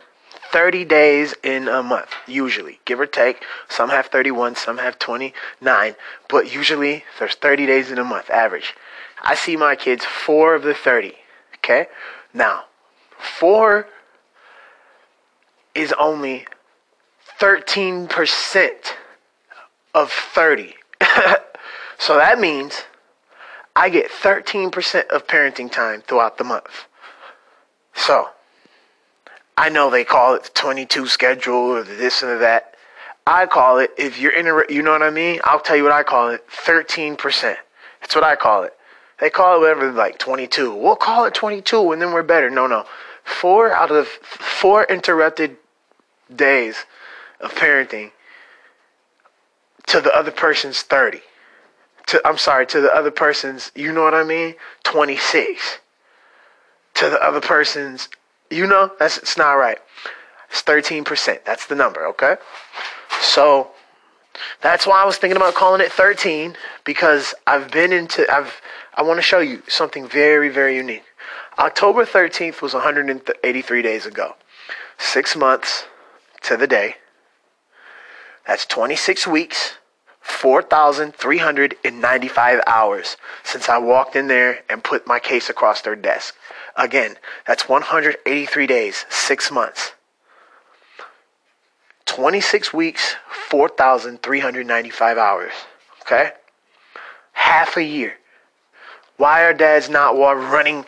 30 0.51 0.86
days 0.86 1.34
in 1.43 1.67
a 1.67 1.81
month, 1.81 2.10
usually, 2.27 2.79
give 2.86 3.00
or 3.00 3.05
take. 3.05 3.41
Some 3.70 3.89
have 3.89 4.08
31, 4.08 4.55
some 4.55 4.77
have 4.79 5.00
29, 5.00 5.96
but 6.29 6.53
usually 6.53 7.05
there's 7.20 7.36
30 7.36 7.65
days 7.65 7.89
in 7.89 7.98
a 7.98 8.03
month, 8.03 8.29
average. 8.29 8.74
I 9.22 9.36
see 9.36 9.55
my 9.55 9.75
kids 9.75 10.03
four 10.03 10.53
of 10.55 10.63
the 10.63 10.74
30, 10.74 11.13
okay? 11.58 11.88
Now, 12.34 12.65
four 13.17 13.88
is 15.74 15.93
only 16.00 16.46
13% 17.39 18.72
of 19.93 20.12
30. 20.12 20.75
so 21.98 22.15
that 22.17 22.39
means 22.39 22.84
I 23.75 23.89
get 23.89 24.12
13% 24.12 25.08
of 25.08 25.27
parenting 25.27 25.72
time 25.72 26.01
throughout 26.01 26.38
the 26.38 26.43
month. 26.43 26.88
So, 27.93 28.29
I 29.62 29.70
know 29.70 29.91
they 29.91 30.03
call 30.03 30.34
it 30.34 30.46
the 30.46 30.50
22 30.56 31.06
schedule 31.06 31.53
or 31.53 31.84
this 31.84 32.24
and 32.24 32.41
that. 32.41 32.74
I 33.27 33.46
call 33.46 33.77
it, 33.77 33.91
if 33.96 34.20
you're 34.20 34.36
in 34.36 34.48
a, 34.48 34.74
you 34.74 34.82
know 34.82 34.89
what 34.89 35.03
I 35.03 35.12
mean? 35.12 35.39
I'll 35.44 35.60
tell 35.60 35.75
you 35.75 35.84
what 35.84 35.91
I 35.91 36.01
call 36.01 36.30
it 36.30 36.44
13%. 36.50 37.58
That's 38.01 38.15
what 38.15 38.24
I 38.24 38.36
call 38.36 38.63
it. 38.63 38.74
They 39.20 39.30
call 39.30 39.58
it 39.58 39.60
whatever, 39.60 39.91
like 39.91 40.18
22. 40.18 40.74
We'll 40.74 40.96
call 40.96 41.25
it 41.25 41.36
22 41.36 41.91
and 41.91 42.01
then 42.01 42.12
we're 42.12 42.24
better. 42.24 42.50
No, 42.50 42.65
no. 42.65 42.86
Four 43.24 43.72
out 43.72 43.91
of 43.91 44.08
four 44.08 44.86
interrupted 44.86 45.58
days 46.36 46.77
of 47.39 47.53
parenting 47.53 48.10
to 49.86 50.01
the 50.01 50.12
other 50.18 50.32
person's 50.32 50.82
30. 50.82 51.22
To 52.08 52.22
I'm 52.25 52.39
sorry, 52.39 52.65
to 52.65 52.82
the 52.82 52.91
other 52.91 53.12
person's, 53.12 53.72
you 53.75 53.94
know 53.94 54.01
what 54.01 54.15
I 54.15 54.24
mean? 54.24 54.56
26. 54.86 55.77
To 56.96 57.12
the 57.12 57.24
other 57.24 57.41
person's, 57.41 58.10
you 58.51 58.67
know, 58.67 58.91
that's 59.00 59.17
it's 59.17 59.38
not 59.38 59.53
right. 59.53 59.77
It's 60.50 60.62
13%. 60.63 61.46
That's 61.46 61.65
the 61.67 61.75
number, 61.75 62.05
okay? 62.08 62.36
So 63.22 63.72
that's 64.62 64.86
why 64.86 65.01
I 65.01 65.05
was 65.05 65.17
thinking 65.17 65.38
about 65.38 65.53
calling 65.53 65.81
it 65.81 65.91
13 65.91 66.55
because 66.84 67.34
I've 67.48 67.72
been 67.72 67.93
into 67.93 68.29
I've 68.31 68.62
I 68.93 69.03
want 69.03 69.17
to 69.17 69.22
show 69.22 69.39
you 69.39 69.63
something 69.67 70.08
very 70.08 70.50
very 70.50 70.75
unique. 70.75 71.03
October 71.60 72.05
13th 72.05 72.62
was 72.62 72.74
183 72.74 73.81
days 73.81 74.05
ago. 74.05 74.36
6 74.98 75.36
months 75.36 75.86
to 76.43 76.58
the 76.58 76.67
day. 76.67 76.96
That's 78.48 78.65
26 78.65 79.27
weeks, 79.27 79.77
4,395 80.32 82.62
hours 82.66 83.18
since 83.44 83.70
I 83.70 83.78
walked 83.78 84.16
in 84.16 84.26
there 84.28 84.64
and 84.70 84.84
put 84.84 85.06
my 85.06 85.20
case 85.20 85.50
across 85.50 85.82
their 85.82 85.96
desk. 85.96 86.36
Again, 86.76 87.18
that's 87.46 87.70
183 87.70 88.68
days, 88.68 89.06
6 89.10 89.52
months. 89.52 89.92
26 92.06 92.74
weeks, 92.74 93.16
4,395 93.50 95.18
hours. 95.18 95.54
Okay? 96.02 96.32
Half 97.34 97.78
a 97.78 97.84
year. 97.84 98.16
Why 99.18 99.44
are 99.44 99.54
dads 99.54 99.90
not 99.90 100.18
running, 100.18 100.86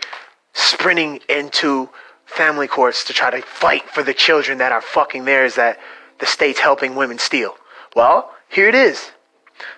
sprinting 0.53 1.19
into 1.29 1.89
family 2.25 2.67
courts 2.67 3.03
to 3.05 3.13
try 3.13 3.29
to 3.29 3.41
fight 3.41 3.87
for 3.89 4.01
the 4.01 4.13
children 4.13 4.57
that 4.57 4.71
are 4.71 4.81
fucking 4.81 5.25
theirs 5.25 5.55
that 5.55 5.77
the 6.19 6.25
state's 6.25 6.59
helping 6.59 6.95
women 6.95 7.19
steal? 7.19 7.55
Well, 7.95 8.31
here 8.49 8.67
it 8.67 8.75
is. 8.75 9.11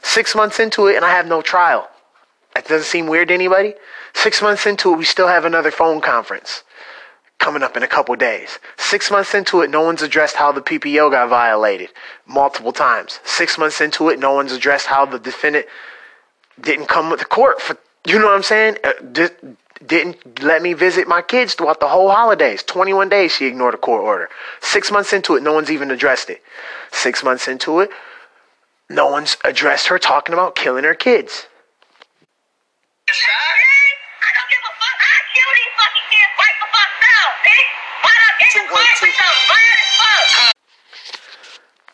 Six 0.01 0.35
months 0.35 0.59
into 0.59 0.87
it, 0.87 0.95
and 0.95 1.05
I 1.05 1.11
have 1.11 1.27
no 1.27 1.41
trial. 1.41 1.89
That 2.53 2.67
doesn't 2.67 2.85
seem 2.85 3.07
weird 3.07 3.27
to 3.27 3.33
anybody. 3.33 3.73
Six 4.13 4.41
months 4.41 4.65
into 4.65 4.93
it, 4.93 4.97
we 4.97 5.05
still 5.05 5.27
have 5.27 5.45
another 5.45 5.71
phone 5.71 6.01
conference 6.01 6.63
coming 7.37 7.61
up 7.61 7.75
in 7.75 7.83
a 7.83 7.87
couple 7.87 8.15
days. 8.15 8.59
Six 8.77 9.11
months 9.11 9.33
into 9.33 9.61
it, 9.61 9.69
no 9.69 9.81
one's 9.81 10.01
addressed 10.01 10.35
how 10.35 10.51
the 10.51 10.61
PPO 10.61 11.11
got 11.11 11.29
violated 11.29 11.89
multiple 12.25 12.71
times. 12.71 13.19
Six 13.23 13.57
months 13.57 13.81
into 13.81 14.09
it, 14.09 14.19
no 14.19 14.33
one's 14.33 14.53
addressed 14.53 14.87
how 14.87 15.05
the 15.05 15.19
defendant 15.19 15.65
didn't 16.59 16.87
come 16.87 17.09
with 17.09 17.19
the 17.19 17.25
court 17.25 17.61
for, 17.61 17.77
you 18.07 18.17
know 18.17 18.25
what 18.25 18.35
I'm 18.35 18.43
saying? 18.43 18.77
Uh, 18.83 18.93
di- 19.11 19.55
didn't 19.85 20.41
let 20.41 20.61
me 20.61 20.73
visit 20.73 21.07
my 21.07 21.21
kids 21.21 21.53
throughout 21.53 21.79
the 21.79 21.87
whole 21.87 22.09
holidays. 22.09 22.63
21 22.63 23.09
days 23.09 23.31
she 23.33 23.45
ignored 23.45 23.73
a 23.73 23.77
court 23.77 24.01
order. 24.01 24.29
Six 24.61 24.89
months 24.89 25.11
into 25.11 25.35
it, 25.35 25.43
no 25.43 25.53
one's 25.53 25.69
even 25.69 25.91
addressed 25.91 26.29
it. 26.29 26.41
Six 26.91 27.23
months 27.23 27.47
into 27.47 27.81
it, 27.81 27.89
no 28.89 29.07
one's 29.07 29.37
addressed 29.43 29.87
her 29.87 29.99
talking 29.99 30.33
about 30.33 30.55
killing 30.55 30.83
her 30.83 30.95
kids. 30.95 31.47
I 33.07 34.29
don't 34.33 34.49
give 34.49 34.59
a 34.59 34.73
fuck. 34.79 34.97
I 34.97 35.17
kill 35.33 35.51
these 35.53 35.73
fucking 35.77 36.07
kids 36.09 36.31
right 36.39 36.57
the 36.61 36.67
fuck 36.73 36.91
now, 37.01 37.25
bitch. 37.45 37.69
Why 38.01 38.13
not 38.21 38.33
in 38.41 38.49
the 38.55 38.65
car 38.69 38.81
with 39.01 39.15
them? 39.17 39.35
Bad 39.49 39.77
as 39.77 39.89
fuck. 39.99 40.55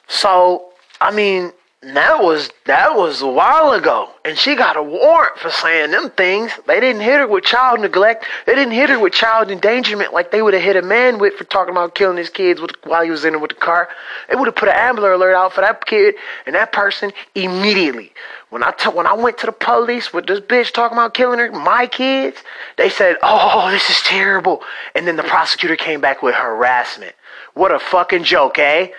So, 0.07 0.73
I 0.99 1.11
mean, 1.11 1.51
that 1.83 2.21
was 2.21 2.51
that 2.67 2.95
was 2.95 3.23
a 3.23 3.27
while 3.27 3.71
ago, 3.71 4.07
and 4.23 4.37
she 4.37 4.55
got 4.55 4.77
a 4.77 4.83
warrant 4.83 5.39
for 5.39 5.49
saying 5.49 5.89
them 5.89 6.11
things. 6.11 6.51
They 6.67 6.79
didn't 6.79 7.01
hit 7.01 7.17
her 7.17 7.27
with 7.27 7.43
child 7.43 7.79
neglect. 7.79 8.23
They 8.45 8.53
didn't 8.53 8.73
hit 8.73 8.91
her 8.91 8.99
with 8.99 9.13
child 9.13 9.49
endangerment 9.49 10.13
like 10.13 10.29
they 10.29 10.43
would 10.43 10.53
have 10.53 10.61
hit 10.61 10.75
a 10.75 10.83
man 10.83 11.17
with 11.17 11.33
for 11.33 11.43
talking 11.43 11.71
about 11.71 11.95
killing 11.95 12.17
his 12.17 12.29
kids 12.29 12.61
with, 12.61 12.71
while 12.83 13.03
he 13.03 13.09
was 13.09 13.25
in 13.25 13.33
it 13.33 13.41
with 13.41 13.49
the 13.49 13.55
car. 13.55 13.89
They 14.29 14.35
would 14.35 14.45
have 14.45 14.55
put 14.55 14.69
an 14.69 14.75
Amber 14.75 15.11
alert 15.11 15.33
out 15.33 15.53
for 15.53 15.61
that 15.61 15.83
kid 15.87 16.13
and 16.45 16.53
that 16.53 16.71
person 16.71 17.13
immediately. 17.33 18.13
When 18.51 18.63
I 18.63 18.71
t- 18.71 18.89
when 18.89 19.07
I 19.07 19.13
went 19.13 19.39
to 19.39 19.47
the 19.47 19.51
police 19.51 20.13
with 20.13 20.27
this 20.27 20.39
bitch 20.39 20.71
talking 20.73 20.95
about 20.95 21.15
killing 21.15 21.39
her, 21.39 21.51
my 21.51 21.87
kids, 21.87 22.37
they 22.77 22.89
said, 22.89 23.17
"Oh, 23.23 23.71
this 23.71 23.89
is 23.89 23.99
terrible," 24.03 24.61
and 24.93 25.07
then 25.07 25.15
the 25.15 25.23
prosecutor 25.23 25.75
came 25.75 25.99
back 25.99 26.21
with 26.21 26.35
harassment. 26.35 27.15
What 27.55 27.71
a 27.71 27.79
fucking 27.79 28.23
joke, 28.23 28.59
eh? 28.59 28.89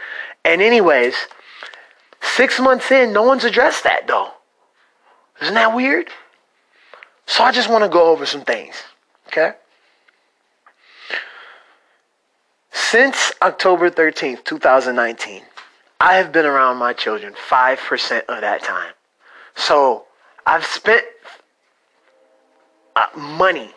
And 0.45 0.61
anyways. 0.61 1.15
Six 2.23 2.61
months 2.61 2.91
in, 2.91 3.13
no 3.13 3.23
one's 3.23 3.45
addressed 3.45 3.85
that 3.85 4.07
though. 4.07 4.31
Isn't 5.43 5.55
that 5.55 5.75
weird? 5.75 6.09
So 7.27 7.45
I 7.45 7.53
just 7.53 7.69
want 7.69 7.85
to 7.85 7.91
go 7.91 8.11
over 8.11 8.25
some 8.25 8.43
things. 8.43 8.77
Okay? 9.27 9.53
Since 12.71 13.33
October 13.43 13.91
13th, 13.91 14.45
2019, 14.45 15.43
I 16.01 16.15
have 16.15 16.33
been 16.33 16.47
around 16.47 16.77
my 16.79 16.93
children 16.93 17.35
5% 17.35 18.25
of 18.27 18.41
that 18.41 18.63
time. 18.63 18.93
So 19.55 20.05
I've 20.47 20.65
spent 20.65 21.05
uh, 22.97 23.07
money. 23.17 23.73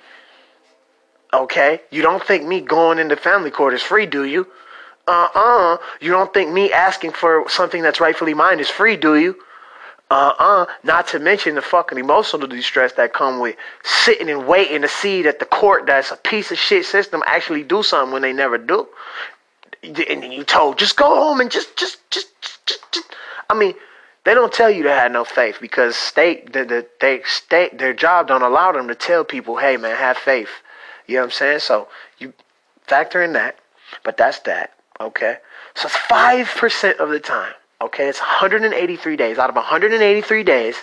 Okay? 1.34 1.82
You 1.92 2.02
don't 2.02 2.24
think 2.24 2.46
me 2.46 2.62
going 2.62 3.00
into 3.00 3.16
family 3.16 3.52
court 3.52 3.74
is 3.74 3.82
free, 3.82 4.06
do 4.06 4.24
you? 4.24 4.48
Uh-uh. 5.08 5.78
You 6.02 6.12
don't 6.12 6.34
think 6.34 6.52
me 6.52 6.72
asking 6.72 7.12
for 7.12 7.46
something 7.48 7.82
that's 7.82 8.00
rightfully 8.00 8.34
mine 8.34 8.60
is 8.60 8.70
free, 8.70 8.98
do 8.98 9.16
you? 9.16 9.36
Uh-uh. 10.10 10.66
Not 10.84 11.08
to 11.10 11.20
mention 11.20 11.56
the 11.56 11.62
fucking 11.62 11.98
emotional 11.98 12.48
distress 12.48 12.94
that 12.94 13.14
come 13.14 13.40
with 13.40 13.56
sitting 13.84 14.30
and 14.30 14.48
waiting 14.48 14.82
to 14.82 14.88
see 14.88 15.24
that 15.24 15.40
the 15.40 15.46
court 15.46 15.86
that's 15.88 16.12
a 16.12 16.18
piece 16.18 16.52
of 16.52 16.58
shit 16.58 16.86
system 16.86 17.24
actually 17.26 17.64
do 17.64 17.84
something 17.84 18.14
when 18.14 18.22
they 18.22 18.34
never 18.34 18.58
do. 18.58 18.88
And 19.84 20.34
you 20.34 20.44
told, 20.44 20.80
just 20.80 20.96
go 20.96 21.08
home 21.08 21.40
and 21.40 21.52
just, 21.52 21.76
just, 21.78 22.00
just, 22.10 22.30
just, 22.42 22.66
just, 22.66 22.92
just. 22.92 23.16
I 23.50 23.54
mean, 23.54 23.76
they 24.24 24.34
don't 24.34 24.52
tell 24.52 24.72
you 24.72 24.84
to 24.84 24.90
have 24.92 25.12
no 25.12 25.24
faith 25.24 25.58
because 25.62 25.96
state, 25.96 26.54
the, 26.54 26.66
the, 26.66 26.88
they 27.00 27.22
state, 27.26 27.78
their 27.78 27.94
job 27.94 28.28
don't 28.28 28.42
allow 28.42 28.72
them 28.72 28.88
to 28.88 28.96
tell 28.96 29.24
people, 29.24 29.58
hey 29.58 29.78
man, 29.78 29.96
have 29.96 30.18
faith. 30.18 30.50
You 31.06 31.16
know 31.16 31.22
what 31.22 31.26
I'm 31.26 31.32
saying? 31.32 31.60
So 31.60 31.88
you 32.18 32.34
factor 32.88 33.22
in 33.22 33.34
that, 33.34 33.60
but 34.04 34.18
that's 34.18 34.40
that. 34.40 34.75
Okay. 35.00 35.38
So 35.75 35.88
it's 35.88 35.98
5% 35.98 36.98
of 36.98 37.10
the 37.10 37.20
time. 37.20 37.54
Okay. 37.82 38.08
It's 38.08 38.20
183 38.20 39.16
days. 39.16 39.38
Out 39.38 39.50
of 39.50 39.56
183 39.56 40.44
days, 40.44 40.78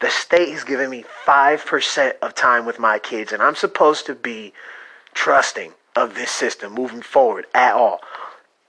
the 0.00 0.10
state 0.10 0.48
is 0.48 0.64
giving 0.64 0.90
me 0.90 1.04
5% 1.24 2.12
of 2.22 2.34
time 2.34 2.66
with 2.66 2.78
my 2.78 2.98
kids. 2.98 3.32
And 3.32 3.42
I'm 3.42 3.54
supposed 3.54 4.06
to 4.06 4.14
be 4.14 4.52
trusting 5.14 5.72
of 5.94 6.14
this 6.14 6.30
system 6.30 6.72
moving 6.72 7.02
forward 7.02 7.46
at 7.54 7.74
all. 7.74 8.00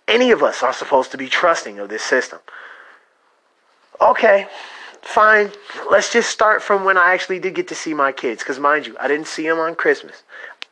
Any 0.08 0.32
of 0.32 0.44
us 0.44 0.62
are 0.62 0.74
supposed 0.74 1.12
to 1.12 1.18
be 1.18 1.28
trusting 1.28 1.80
of 1.80 1.90
this 1.90 2.04
system. 2.04 2.40
Okay. 4.02 4.48
Fine. 5.02 5.52
Let's 5.90 6.12
just 6.14 6.30
start 6.30 6.62
from 6.62 6.86
when 6.86 6.98
I 6.98 7.14
actually 7.14 7.40
did 7.40 7.56
get 7.56 7.68
to 7.70 7.76
see 7.76 7.94
my 7.94 8.12
kids. 8.12 8.44
Because, 8.44 8.60
mind 8.60 8.86
you, 8.88 8.96
I 9.00 9.08
didn't 9.08 9.28
see 9.28 9.48
them 9.48 9.60
on 9.60 9.76
Christmas. 9.76 10.24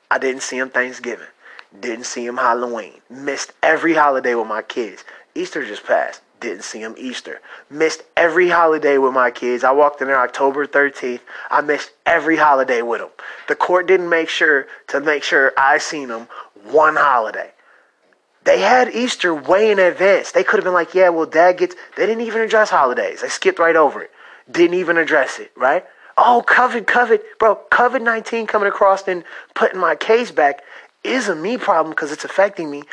I 0.09 0.17
didn't 0.17 0.41
see 0.41 0.59
them 0.59 0.69
Thanksgiving. 0.69 1.27
Didn't 1.79 2.05
see 2.05 2.25
him 2.25 2.37
Halloween. 2.37 3.01
Missed 3.09 3.53
every 3.63 3.93
holiday 3.93 4.35
with 4.35 4.47
my 4.47 4.61
kids. 4.61 5.03
Easter 5.35 5.65
just 5.65 5.85
passed. 5.85 6.21
Didn't 6.41 6.63
see 6.63 6.79
him 6.79 6.95
Easter. 6.97 7.39
Missed 7.69 8.03
every 8.17 8.49
holiday 8.49 8.97
with 8.97 9.13
my 9.13 9.31
kids. 9.31 9.63
I 9.63 9.71
walked 9.71 10.01
in 10.01 10.07
there 10.07 10.19
October 10.19 10.65
13th. 10.65 11.21
I 11.49 11.61
missed 11.61 11.91
every 12.05 12.35
holiday 12.35 12.81
with 12.81 12.99
them. 12.99 13.11
The 13.47 13.55
court 13.55 13.87
didn't 13.87 14.09
make 14.09 14.27
sure 14.27 14.67
to 14.87 14.99
make 14.99 15.23
sure 15.23 15.53
I 15.55 15.77
seen 15.77 16.09
them 16.09 16.27
one 16.63 16.95
holiday. 16.95 17.51
They 18.43 18.59
had 18.59 18.89
Easter 18.89 19.33
way 19.35 19.71
in 19.71 19.77
advance. 19.77 20.31
They 20.31 20.43
could 20.43 20.57
have 20.57 20.63
been 20.63 20.73
like, 20.73 20.95
yeah, 20.95 21.09
well, 21.09 21.27
dad 21.27 21.57
gets. 21.57 21.75
They 21.95 22.07
didn't 22.07 22.25
even 22.25 22.41
address 22.41 22.71
holidays. 22.71 23.21
They 23.21 23.29
skipped 23.29 23.59
right 23.59 23.75
over 23.75 24.01
it. 24.01 24.11
Didn't 24.49 24.77
even 24.77 24.97
address 24.97 25.37
it, 25.37 25.51
right? 25.55 25.85
Oh, 26.17 26.43
COVID, 26.45 26.85
COVID, 26.85 27.21
bro, 27.39 27.59
COVID 27.71 28.01
19 28.01 28.47
coming 28.47 28.67
across 28.67 29.07
and 29.07 29.23
putting 29.53 29.79
my 29.79 29.95
case 29.95 30.31
back 30.31 30.63
is 31.03 31.27
a 31.27 31.35
me 31.35 31.57
problem 31.57 31.91
because 31.91 32.11
it's 32.11 32.25
affecting 32.25 32.69
me, 32.69 32.83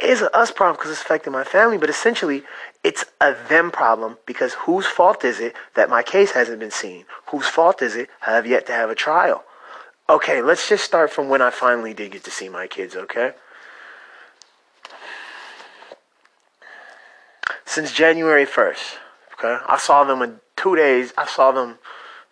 is 0.00 0.20
a 0.20 0.36
us 0.36 0.50
problem 0.50 0.76
because 0.76 0.90
it's 0.90 1.00
affecting 1.00 1.32
my 1.32 1.44
family, 1.44 1.78
but 1.78 1.88
essentially 1.88 2.42
it's 2.82 3.04
a 3.20 3.34
them 3.48 3.70
problem 3.70 4.18
because 4.26 4.54
whose 4.54 4.86
fault 4.86 5.24
is 5.24 5.40
it 5.40 5.54
that 5.74 5.88
my 5.88 6.02
case 6.02 6.32
hasn't 6.32 6.60
been 6.60 6.70
seen? 6.70 7.04
Whose 7.28 7.46
fault 7.46 7.80
is 7.80 7.96
it 7.96 8.10
I 8.26 8.32
have 8.32 8.46
yet 8.46 8.66
to 8.66 8.72
have 8.72 8.90
a 8.90 8.94
trial? 8.94 9.44
Okay, 10.08 10.42
let's 10.42 10.68
just 10.68 10.84
start 10.84 11.10
from 11.10 11.30
when 11.30 11.40
I 11.40 11.48
finally 11.48 11.94
did 11.94 12.12
get 12.12 12.24
to 12.24 12.30
see 12.30 12.50
my 12.50 12.66
kids, 12.66 12.94
okay? 12.94 13.32
Since 17.64 17.92
January 17.92 18.44
1st, 18.44 18.96
okay? 19.38 19.64
I 19.66 19.78
saw 19.78 20.04
them 20.04 20.20
in 20.20 20.40
two 20.56 20.76
days. 20.76 21.14
I 21.16 21.26
saw 21.26 21.52
them 21.52 21.78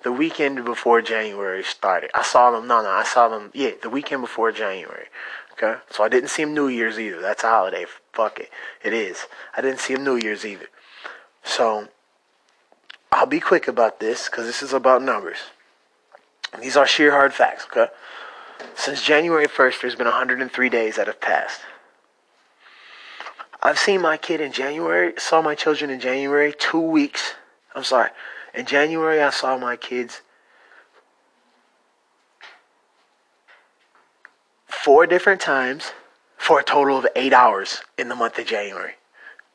the 0.03 0.13
weekend 0.13 0.65
before 0.65 1.01
January 1.03 1.63
started. 1.63 2.11
I 2.15 2.23
saw 2.23 2.51
them, 2.51 2.67
no, 2.67 2.83
no, 2.83 2.91
I 2.91 3.05
saw 3.05 3.29
them, 3.29 3.51
yeah, 3.55 3.71
the 3.83 3.91
weekend 3.91 4.23
before 4.23 4.53
January. 4.53 5.07
Okay? 5.53 5.81
So 5.91 6.03
I 6.03 6.09
didn't 6.09 6.31
see 6.31 6.45
them 6.45 6.55
New 6.55 6.69
Year's 6.69 6.99
either. 6.99 7.21
That's 7.21 7.45
a 7.45 7.49
holiday. 7.49 7.87
Fuck 8.13 8.41
it. 8.41 8.51
It 8.83 8.93
is. 8.93 9.27
I 9.57 9.61
didn't 9.61 9.81
see 9.81 9.95
them 9.95 10.05
New 10.05 10.17
Year's 10.17 10.45
either. 10.45 10.67
So 11.45 11.89
I'll 13.11 13.27
be 13.27 13.41
quick 13.41 13.69
about 13.69 14.01
this 14.01 14.29
because 14.29 14.47
this 14.47 14.63
is 14.63 14.73
about 14.73 15.03
numbers. 15.03 15.39
These 16.61 16.77
are 16.77 16.87
sheer 16.87 17.13
hard 17.13 17.33
facts, 17.33 17.67
okay? 17.71 17.93
Since 18.75 19.03
January 19.03 19.47
1st, 19.47 19.81
there's 19.81 19.95
been 19.95 20.07
103 20.07 20.69
days 20.69 20.97
that 20.97 21.07
have 21.07 21.21
passed. 21.21 21.61
I've 23.63 23.79
seen 23.79 24.01
my 24.01 24.17
kid 24.17 24.41
in 24.41 24.53
January, 24.53 25.15
saw 25.19 25.41
my 25.41 25.55
children 25.55 25.91
in 25.91 26.01
January, 26.01 26.53
two 26.59 26.81
weeks 26.81 27.35
I'm 27.75 27.85
sorry. 27.85 28.11
In 28.55 28.67
January, 28.67 29.23
I 29.23 29.31
saw 29.31 29.57
my 29.57 29.77
kids 29.77 30.21
four 34.67 35.07
different 35.07 35.41
times 35.41 35.93
for 36.37 36.61
a 36.61 36.65
total 36.65 36.99
of 36.99 37.07
eight 37.15 37.33
hours 37.33 37.83
in 37.97 38.09
the 38.09 38.17
month 38.17 38.39
of 38.39 38.47
January. 38.47 38.95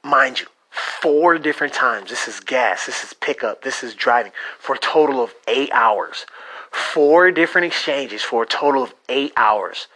Mind 0.04 0.40
you, 0.40 0.48
four 0.70 1.38
different 1.38 1.74
times. 1.74 2.10
This 2.10 2.28
is 2.28 2.40
gas, 2.40 2.86
this 2.86 3.04
is 3.04 3.14
pickup, 3.14 3.62
this 3.62 3.84
is 3.84 3.94
driving 3.94 4.32
for 4.58 4.76
a 4.76 4.80
total 4.80 5.22
of 5.22 5.34
eight 5.48 5.70
hours. 5.74 6.26
Four 6.72 7.32
different 7.32 7.68
exchanges 7.68 8.24
for 8.24 8.44
a 8.44 8.48
total 8.48 8.84
of 8.84 8.94
eight 9.10 9.34
hours 9.36 9.88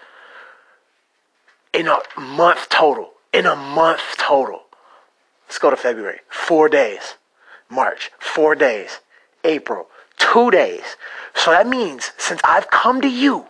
in 1.74 1.88
a 1.88 2.00
month 2.20 2.70
total. 2.70 3.12
In 3.34 3.46
a 3.46 3.55
month 3.55 4.17
total. 4.17 4.63
Let's 5.48 5.58
go 5.58 5.70
to 5.70 5.77
February. 5.77 6.20
Four 6.29 6.67
days. 6.67 7.15
March. 7.71 8.11
Four 8.19 8.55
days. 8.55 8.99
April. 9.43 9.87
Two 10.17 10.51
days. 10.51 10.83
So 11.33 11.51
that 11.51 11.67
means 11.67 12.11
since 12.17 12.41
I've 12.43 12.69
come 12.69 13.01
to 13.01 13.09
you 13.09 13.45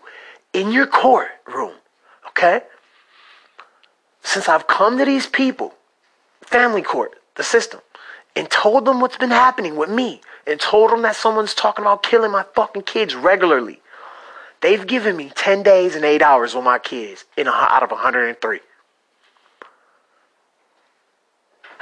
in 0.54 0.72
your 0.72 0.88
courtroom, 0.88 1.74
okay? 2.30 2.62
Since 4.24 4.48
I've 4.48 4.68
come 4.68 4.98
to 4.98 5.06
these 5.06 5.28
people, 5.28 5.74
family 6.42 6.82
court, 6.82 7.14
the 7.36 7.44
system, 7.44 7.82
and 8.36 8.50
told 8.50 8.86
them 8.86 9.02
what's 9.02 9.18
been 9.18 9.32
happening 9.32 9.76
with 9.76 9.90
me, 9.90 10.22
and 10.48 10.60
told 10.60 10.92
them 10.92 11.02
that 11.02 11.16
someone's 11.16 11.54
talking 11.54 11.84
about 11.84 12.04
killing 12.04 12.32
my 12.32 12.46
fucking 12.56 12.84
kids 12.84 13.16
regularly, 13.16 13.82
they've 14.62 14.86
given 14.88 15.18
me 15.18 15.32
10 15.36 15.64
days 15.64 15.96
and 15.96 16.06
8 16.06 16.22
hours 16.22 16.56
with 16.56 16.64
my 16.64 16.80
kids 16.80 17.26
in 17.38 17.48
a, 17.48 17.52
out 17.52 17.84
of 17.84 17.92
103. 17.92 18.60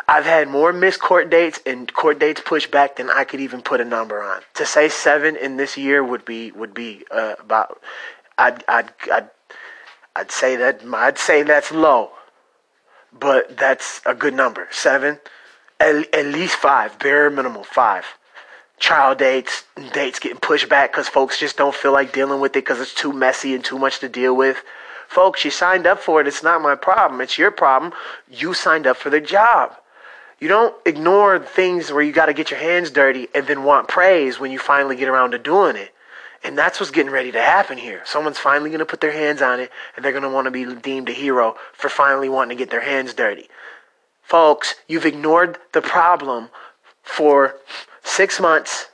I've 0.09 0.25
had 0.25 0.47
more 0.47 0.73
missed 0.73 1.01
court 1.01 1.29
dates 1.29 1.59
and 1.67 1.93
court 1.93 2.17
dates 2.17 2.41
pushed 2.43 2.71
back 2.71 2.95
than 2.95 3.11
I 3.11 3.25
could 3.25 3.41
even 3.41 3.61
put 3.61 3.79
a 3.79 3.85
number 3.85 4.23
on. 4.23 4.41
To 4.55 4.65
say 4.65 4.89
seven 4.89 5.35
in 5.35 5.57
this 5.57 5.77
year 5.77 6.03
would 6.03 6.25
be 6.25 6.51
would 6.51 6.73
be 6.73 7.05
uh, 7.11 7.35
about. 7.39 7.79
I'd 8.35 8.63
I'd 8.67 8.91
I'd 9.13 9.29
I'd 10.15 10.31
say 10.31 10.55
that 10.55 10.81
I'd 10.83 11.19
say 11.19 11.43
that's 11.43 11.71
low, 11.71 12.09
but 13.13 13.55
that's 13.55 14.01
a 14.03 14.15
good 14.15 14.33
number. 14.33 14.67
Seven, 14.71 15.19
at, 15.79 16.11
at 16.11 16.25
least 16.25 16.55
five, 16.55 16.97
bare 16.97 17.29
minimum 17.29 17.63
five. 17.63 18.05
Trial 18.79 19.13
dates, 19.13 19.65
dates 19.93 20.17
getting 20.17 20.39
pushed 20.39 20.69
back 20.69 20.91
because 20.91 21.07
folks 21.07 21.37
just 21.39 21.55
don't 21.55 21.75
feel 21.75 21.93
like 21.93 22.13
dealing 22.13 22.41
with 22.41 22.53
it 22.53 22.65
because 22.65 22.81
it's 22.81 22.95
too 22.95 23.13
messy 23.13 23.53
and 23.53 23.63
too 23.63 23.77
much 23.77 23.99
to 23.99 24.09
deal 24.09 24.35
with. 24.35 24.63
Folks, 25.07 25.45
you 25.45 25.51
signed 25.51 25.85
up 25.85 25.99
for 25.99 26.19
it. 26.19 26.27
It's 26.27 26.41
not 26.41 26.63
my 26.63 26.73
problem. 26.73 27.21
It's 27.21 27.37
your 27.37 27.51
problem. 27.51 27.93
You 28.27 28.55
signed 28.55 28.87
up 28.87 28.97
for 28.97 29.11
the 29.11 29.21
job. 29.21 29.75
You 30.39 30.47
don't 30.47 30.75
ignore 30.85 31.39
things 31.39 31.91
where 31.91 32.01
you 32.01 32.13
got 32.13 32.27
to 32.27 32.33
get 32.33 32.49
your 32.49 32.59
hands 32.59 32.91
dirty 32.91 33.27
and 33.35 33.45
then 33.45 33.63
want 33.63 33.87
praise 33.87 34.39
when 34.39 34.51
you 34.51 34.59
finally 34.59 34.95
get 34.95 35.09
around 35.09 35.31
to 35.31 35.39
doing 35.39 35.75
it. 35.75 35.93
And 36.43 36.57
that's 36.57 36.79
what's 36.79 36.91
getting 36.91 37.11
ready 37.11 37.31
to 37.33 37.41
happen 37.41 37.77
here. 37.77 38.01
Someone's 38.05 38.37
finally 38.37 38.69
going 38.69 38.79
to 38.79 38.85
put 38.85 39.01
their 39.01 39.11
hands 39.11 39.41
on 39.41 39.59
it 39.59 39.71
and 39.95 40.05
they're 40.05 40.13
going 40.13 40.23
to 40.23 40.29
want 40.29 40.45
to 40.45 40.51
be 40.51 40.73
deemed 40.75 41.09
a 41.09 41.13
hero 41.13 41.55
for 41.73 41.89
finally 41.89 42.29
wanting 42.29 42.57
to 42.57 42.61
get 42.61 42.71
their 42.71 42.81
hands 42.81 43.13
dirty. 43.13 43.49
Folks, 44.23 44.75
you've 44.87 45.05
ignored 45.05 45.57
the 45.73 45.81
problem 45.81 46.49
for 47.03 47.55
six 48.03 48.39
months, 48.39 48.85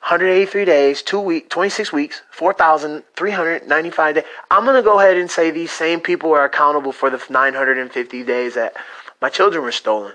183 0.00 0.64
days, 0.64 1.02
two 1.02 1.20
week, 1.20 1.48
26 1.48 1.92
weeks, 1.92 2.22
4,395 2.30 4.14
days. 4.16 4.24
I'm 4.50 4.64
going 4.64 4.76
to 4.76 4.82
go 4.82 4.98
ahead 4.98 5.16
and 5.16 5.30
say 5.30 5.50
these 5.50 5.70
same 5.70 6.00
people 6.00 6.32
are 6.32 6.44
accountable 6.44 6.92
for 6.92 7.08
the 7.08 7.22
950 7.30 8.24
days 8.24 8.54
that 8.54 8.74
my 9.20 9.28
children 9.28 9.62
were 9.62 9.72
stolen. 9.72 10.14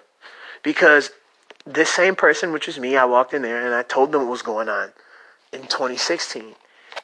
Because 0.63 1.11
this 1.65 1.89
same 1.89 2.15
person, 2.15 2.51
which 2.51 2.67
was 2.67 2.79
me, 2.79 2.97
I 2.97 3.05
walked 3.05 3.33
in 3.33 3.41
there 3.41 3.65
and 3.65 3.73
I 3.73 3.83
told 3.83 4.11
them 4.11 4.21
what 4.21 4.31
was 4.31 4.41
going 4.41 4.69
on 4.69 4.91
in 5.51 5.61
2016. 5.61 6.55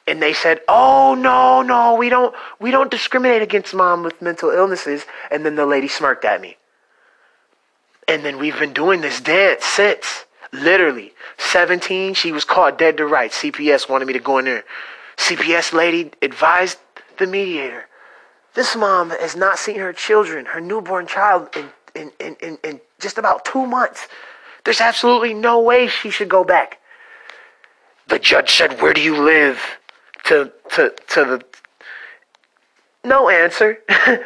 And 0.06 0.22
they 0.22 0.32
said, 0.32 0.60
"Oh 0.68 1.14
no, 1.14 1.62
no, 1.62 1.94
we 1.94 2.08
don't 2.08 2.34
we 2.58 2.70
don't 2.70 2.90
discriminate 2.90 3.42
against 3.42 3.74
mom 3.74 4.02
with 4.02 4.22
mental 4.22 4.50
illnesses." 4.50 5.04
And 5.30 5.44
then 5.44 5.54
the 5.54 5.66
lady 5.66 5.86
smirked 5.86 6.24
at 6.24 6.40
me. 6.40 6.56
And 8.08 8.24
then 8.24 8.38
we've 8.38 8.58
been 8.58 8.72
doing 8.72 9.00
this 9.00 9.20
dance 9.20 9.64
since. 9.64 10.24
Literally. 10.52 11.14
17, 11.38 12.14
she 12.14 12.30
was 12.30 12.44
caught 12.44 12.78
dead 12.78 12.98
to 12.98 13.06
rights. 13.06 13.40
CPS 13.40 13.88
wanted 13.88 14.06
me 14.06 14.12
to 14.12 14.18
go 14.18 14.38
in 14.38 14.44
there. 14.44 14.64
CPS 15.16 15.72
lady 15.72 16.10
advised 16.20 16.78
the 17.18 17.26
mediator. 17.26 17.86
This 18.54 18.76
mom 18.76 19.10
has 19.10 19.34
not 19.34 19.58
seen 19.58 19.78
her 19.78 19.92
children, 19.92 20.46
her 20.46 20.60
newborn 20.60 21.06
child, 21.06 21.48
in, 21.56 21.70
in, 21.94 22.12
in, 22.20 22.36
in, 22.42 22.58
in 22.64 22.80
just 22.98 23.18
about 23.18 23.44
two 23.44 23.66
months. 23.66 24.08
There's 24.64 24.80
absolutely 24.80 25.34
no 25.34 25.60
way 25.60 25.86
she 25.88 26.10
should 26.10 26.28
go 26.28 26.44
back. 26.44 26.78
The 28.08 28.18
judge 28.18 28.52
said, 28.52 28.80
Where 28.80 28.92
do 28.92 29.00
you 29.00 29.16
live? 29.16 29.60
To, 30.24 30.52
to, 30.74 30.94
to 31.08 31.24
the. 31.24 31.44
No 33.04 33.28
answer. 33.28 33.78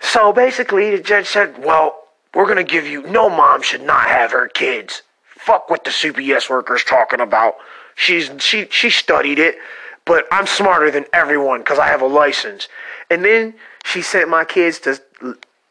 so 0.00 0.32
basically, 0.32 0.96
the 0.96 1.02
judge 1.02 1.26
said, 1.26 1.62
Well, 1.62 2.02
we're 2.34 2.44
going 2.44 2.56
to 2.56 2.64
give 2.64 2.86
you. 2.86 3.02
No 3.02 3.28
mom 3.28 3.62
should 3.62 3.82
not 3.82 4.06
have 4.06 4.32
her 4.32 4.48
kids. 4.48 5.02
Fuck 5.24 5.70
what 5.70 5.84
the 5.84 5.90
CPS 5.90 6.48
worker's 6.48 6.84
talking 6.84 7.20
about. 7.20 7.56
She's 7.94 8.30
she 8.38 8.68
she 8.70 8.90
studied 8.90 9.38
it, 9.38 9.56
but 10.04 10.26
I'm 10.30 10.46
smarter 10.46 10.90
than 10.90 11.04
everyone 11.12 11.60
because 11.60 11.78
I 11.78 11.88
have 11.88 12.00
a 12.00 12.06
license. 12.06 12.68
And 13.10 13.24
then 13.24 13.54
she 13.84 14.02
sent 14.02 14.28
my 14.28 14.44
kids 14.44 14.78
to 14.80 15.00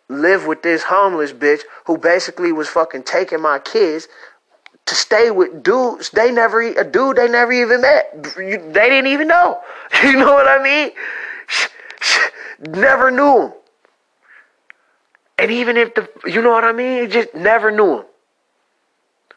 live 0.10 0.46
with 0.46 0.64
this 0.64 0.84
homeless 0.84 1.34
bitch 1.34 1.62
who 1.86 1.98
basically 1.98 2.52
was 2.52 2.70
fucking 2.70 3.04
taking 3.04 3.42
my 3.42 3.60
kids 3.60 4.08
to 4.86 4.96
stay 4.96 5.32
with 5.32 5.64
dudes 5.64 6.10
they 6.12 6.32
never 6.32 6.62
a 6.62 6.84
dude 6.84 7.18
they 7.18 7.28
never 7.28 7.52
even 7.52 7.82
met. 7.82 8.24
They 8.36 8.90
didn't 8.90 9.08
even 9.08 9.28
know. 9.28 9.62
You 10.04 10.14
know 10.14 10.34
what 10.34 10.48
I 10.48 10.62
mean? 10.64 10.92
Never 12.60 13.12
knew 13.12 13.44
him. 13.44 13.54
And 15.38 15.52
even 15.52 15.78
if 15.78 15.94
the 15.94 16.10
you 16.26 16.42
know 16.42 16.52
what 16.52 16.64
I 16.64 16.72
mean, 16.72 17.10
just 17.10 17.34
never 17.36 17.72
knew 17.72 18.00
him. 18.00 18.06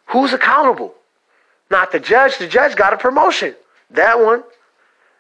Who's 0.07 0.33
accountable? 0.33 0.95
Not 1.71 1.93
the 1.93 2.01
judge. 2.01 2.39
The 2.39 2.49
judge 2.49 2.75
got 2.77 2.93
a 2.93 2.97
promotion. 2.97 3.55
That 3.91 4.19
one. 4.19 4.43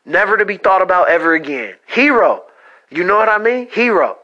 Never 0.05 0.37
to 0.37 0.45
be 0.45 0.57
thought 0.57 0.83
about 0.83 1.09
ever 1.09 1.35
again. 1.35 1.75
Hero. 1.87 2.45
You 2.89 3.05
know 3.05 3.17
what 3.17 3.29
I 3.29 3.39
mean? 3.39 3.69
Hero. 3.71 4.19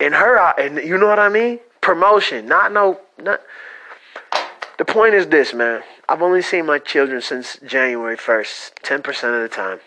In 0.00 0.12
her 0.12 0.38
uh, 0.38 0.52
and 0.58 0.78
you 0.78 0.96
know 0.98 1.06
what 1.06 1.18
I 1.18 1.28
mean? 1.28 1.60
Promotion. 1.80 2.46
Not 2.46 2.72
no 2.72 3.00
not 3.22 3.40
the 4.78 4.84
point 4.86 5.14
is 5.14 5.26
this, 5.26 5.52
man. 5.52 5.82
I've 6.08 6.22
only 6.22 6.40
seen 6.40 6.64
my 6.64 6.78
children 6.78 7.20
since 7.20 7.58
January 7.58 8.16
1st, 8.16 8.76
10% 8.82 9.34
of 9.34 9.42
the 9.42 9.54
time. 9.54 9.80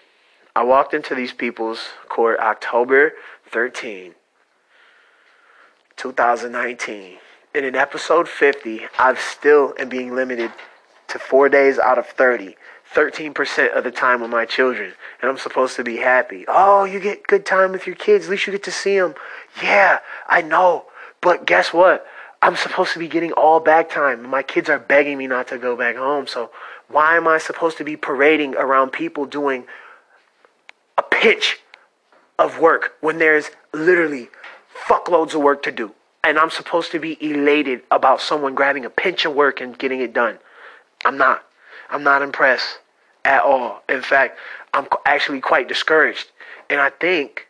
I 0.56 0.64
walked 0.64 0.94
into 0.94 1.16
these 1.16 1.34
people's 1.34 1.80
court 2.10 2.40
October 2.40 3.14
13, 3.50 4.14
2019. 5.98 7.18
And 7.56 7.66
in 7.66 7.76
episode 7.76 8.30
50, 8.30 8.82
I've 9.00 9.20
still 9.20 9.74
am 9.80 9.90
being 9.90 10.14
limited 10.14 10.52
to 11.08 11.18
four 11.18 11.50
days 11.50 11.80
out 11.80 11.98
of 11.98 12.06
30. 12.06 12.56
13% 12.94 13.76
of 13.76 13.84
the 13.84 13.92
time 13.92 14.22
with 14.22 14.30
my 14.30 14.46
children. 14.46 14.94
And 15.22 15.32
I'm 15.32 15.38
supposed 15.38 15.76
to 15.78 15.84
be 15.84 15.98
happy. 15.98 16.46
Oh, 16.48 16.84
you 16.84 17.00
get 17.00 17.26
good 17.26 17.46
time 17.46 17.72
with 17.72 17.88
your 17.88 17.96
kids. 17.96 18.26
At 18.26 18.32
least 18.32 18.46
you 18.46 18.54
get 18.54 18.64
to 18.64 18.72
see 18.72 19.00
them. 19.00 19.16
Yeah, 19.62 20.00
I 20.28 20.42
know. 20.42 20.86
But 21.22 21.46
guess 21.46 21.74
what? 21.74 22.06
I'm 22.42 22.56
supposed 22.56 22.94
to 22.94 23.00
be 23.00 23.08
getting 23.08 23.32
all 23.32 23.60
back 23.60 23.90
time. 23.90 24.28
My 24.30 24.44
kids 24.44 24.70
are 24.70 24.80
begging 24.80 25.18
me 25.18 25.28
not 25.28 25.48
to 25.48 25.58
go 25.58 25.78
back 25.78 25.96
home. 25.96 26.28
So 26.28 26.52
why 26.90 27.16
am 27.16 27.28
I 27.28 27.38
supposed 27.38 27.78
to 27.78 27.84
be 27.84 27.96
parading 27.96 28.56
around 28.56 28.92
people 28.92 29.26
doing 29.26 29.66
a 30.98 31.04
pitch 31.04 31.60
of 32.38 32.60
work 32.60 32.96
when 33.00 33.20
there's 33.20 33.50
literally 33.74 34.30
fuckloads 34.88 35.34
of 35.34 35.42
work 35.42 35.64
to 35.64 35.72
do? 35.72 35.94
And 36.24 36.38
I'm 36.38 36.50
supposed 36.50 36.92
to 36.92 37.00
be 37.00 37.18
elated 37.24 37.82
about 37.92 38.22
someone 38.22 38.56
grabbing 38.56 38.86
a 38.86 38.90
pinch 38.90 39.26
of 39.26 39.34
work 39.34 39.62
and 39.62 39.78
getting 39.78 40.02
it 40.02 40.14
done. 40.14 40.40
I'm 41.06 41.18
not. 41.18 41.44
I'm 41.90 42.04
not 42.04 42.22
impressed 42.22 42.80
at 43.26 43.44
all. 43.44 43.84
In 43.88 44.02
fact, 44.02 44.38
I'm 44.74 44.88
actually 45.06 45.42
quite 45.42 45.68
discouraged. 45.68 46.28
And 46.70 46.82
I 46.82 46.90
think, 46.90 47.48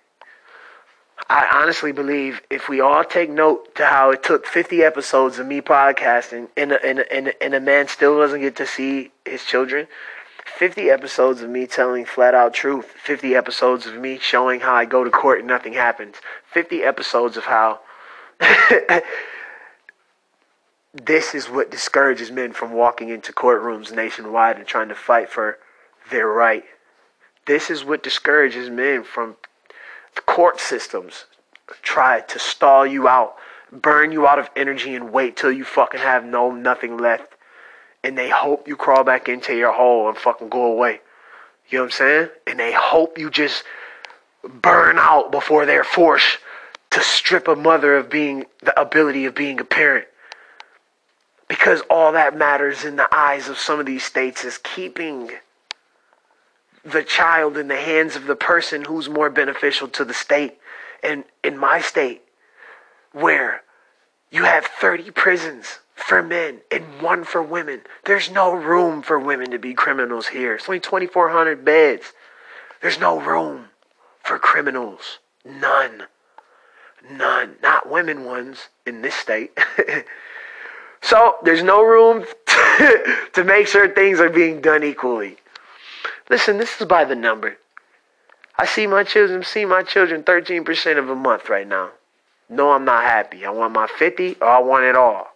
I 1.30 1.48
honestly 1.54 1.92
believe 1.92 2.42
if 2.50 2.68
we 2.68 2.82
all 2.82 3.04
take 3.04 3.30
note 3.30 3.76
to 3.76 3.86
how 3.86 4.12
it 4.12 4.24
took 4.24 4.46
50 4.46 4.84
episodes 4.84 5.40
of 5.40 5.48
me 5.48 5.62
podcasting 5.62 6.50
and 6.58 6.74
a, 6.74 6.86
and 6.86 7.00
a, 7.00 7.14
and 7.14 7.28
a, 7.30 7.44
and 7.44 7.54
a 7.54 7.60
man 7.60 7.88
still 7.88 8.20
doesn't 8.20 8.42
get 8.42 8.56
to 8.58 8.68
see 8.68 9.12
his 9.26 9.44
children, 9.46 9.88
50 10.46 10.90
episodes 10.90 11.42
of 11.42 11.50
me 11.50 11.66
telling 11.66 12.06
flat 12.06 12.36
out 12.36 12.54
truth, 12.54 12.86
50 12.86 13.36
episodes 13.36 13.86
of 13.86 13.96
me 13.96 14.20
showing 14.20 14.60
how 14.60 14.76
I 14.76 14.86
go 14.86 15.04
to 15.04 15.10
court 15.10 15.40
and 15.40 15.48
nothing 15.48 15.74
happens, 15.74 16.18
50 16.52 16.84
episodes 16.84 17.38
of 17.38 17.46
how 17.46 17.80
this 20.94 21.34
is 21.34 21.50
what 21.50 21.72
discourages 21.72 22.32
men 22.32 22.54
from 22.54 22.74
walking 22.74 23.10
into 23.10 23.32
courtrooms 23.32 23.96
nationwide 23.96 24.58
and 24.58 24.68
trying 24.68 24.90
to 24.90 24.96
fight 24.96 25.30
for 25.30 25.58
their 26.12 26.28
right. 26.28 26.66
This 27.46 27.70
is 27.70 27.84
what 27.84 28.04
discourages 28.04 28.70
men 28.70 29.04
from 29.04 29.36
the 30.15 30.21
court 30.21 30.60
systems 30.60 31.26
try 31.82 32.21
to 32.21 32.39
stall 32.39 32.86
you 32.86 33.08
out 33.08 33.36
burn 33.82 34.12
you 34.12 34.28
out 34.28 34.39
of 34.39 34.49
energy 34.56 34.95
and 34.95 35.12
wait 35.12 35.36
till 35.36 35.52
you 35.52 35.63
fucking 35.63 35.99
have 35.99 36.23
no 36.23 36.52
nothing 36.52 36.97
left. 36.97 37.34
And 38.04 38.17
they 38.17 38.30
hope 38.30 38.67
you 38.67 38.76
crawl 38.76 39.04
back 39.04 39.30
into 39.30 39.56
your 39.56 39.71
hole 39.71 40.10
and 40.10 40.17
fucking 40.17 40.49
go 40.49 40.65
away. 40.65 41.02
You 41.69 41.78
know 41.78 41.86
what 41.86 41.86
I'm 41.86 41.91
saying? 41.91 42.30
And 42.47 42.60
they 42.60 42.73
hope 42.73 43.17
you 43.17 43.30
just 43.30 43.63
burn 44.43 44.97
out 44.99 45.32
before 45.32 45.65
they're 45.65 45.86
forced 45.86 46.38
to 46.91 47.02
strip 47.02 47.47
a 47.47 47.56
mother 47.56 47.95
of 47.95 48.10
being 48.10 48.45
the 48.62 48.80
ability 48.80 49.26
of 49.26 49.34
being 49.34 49.60
a 49.60 49.65
parent. 49.65 50.06
Because 51.47 51.82
all 51.89 52.12
that 52.12 52.38
matters 52.38 52.84
in 52.84 52.97
the 52.97 53.08
eyes 53.13 53.47
of 53.47 53.58
some 53.58 53.80
of 53.80 53.86
these 53.86 54.04
states 54.04 54.43
is 54.43 54.58
keeping 54.58 55.32
the 56.84 57.04
child 57.04 57.58
in 57.58 57.67
the 57.67 57.78
hands 57.78 58.15
of 58.15 58.26
the 58.26 58.36
person 58.36 58.84
who's 58.86 59.10
more 59.10 59.30
beneficial 59.30 59.88
to 59.89 60.06
the 60.06 60.13
state. 60.13 60.58
And 61.02 61.24
in 61.43 61.58
my 61.58 61.82
state, 61.82 62.22
where 63.12 63.62
you 64.32 64.43
have 64.43 64.65
30 64.65 65.12
prisons 65.12 65.80
for 65.96 66.22
men 66.22 66.60
and 66.72 66.84
one 67.02 67.24
for 67.24 67.41
women, 67.41 67.82
there's 68.06 68.30
no 68.30 68.54
room 68.54 69.02
for 69.02 69.19
women 69.19 69.52
to 69.52 69.60
be 69.60 69.74
criminals 69.74 70.28
here. 70.28 70.56
It's 70.56 70.67
only 70.67 70.80
2,400 70.80 71.63
beds. 71.63 72.13
There's 72.82 73.00
no 73.00 73.19
room 73.19 73.65
for 74.24 74.38
criminals. 74.39 75.19
None. 75.46 76.04
None. 77.10 77.56
Not 77.62 77.89
women 77.89 78.26
ones 78.26 78.69
in 78.86 79.02
this 79.02 79.15
state. 79.15 79.58
so 81.02 81.36
there's 81.43 81.63
no 81.63 81.84
room 81.84 82.26
to 82.48 83.43
make 83.46 83.67
sure 83.67 83.88
things 83.88 84.19
are 84.19 84.30
being 84.30 84.62
done 84.62 84.84
equally. 84.84 85.38
Listen, 86.30 86.58
this 86.58 86.80
is 86.80 86.88
by 86.88 87.06
the 87.06 87.16
number. 87.16 87.58
I 88.58 88.66
see 88.66 88.88
my 88.88 89.04
children, 89.04 89.44
see 89.44 89.66
my 89.66 89.84
children 89.84 90.24
13% 90.24 90.98
of 90.98 91.10
a 91.10 91.16
month 91.16 91.50
right 91.50 91.68
now. 91.68 91.92
No, 92.50 92.72
I'm 92.72 92.86
not 92.86 93.04
happy. 93.04 93.46
I 93.46 93.50
want 93.50 93.74
my 93.74 93.88
50 93.88 94.38
or 94.42 94.48
I 94.48 94.60
want 94.60 94.86
it 94.86 94.96
all. 94.96 95.28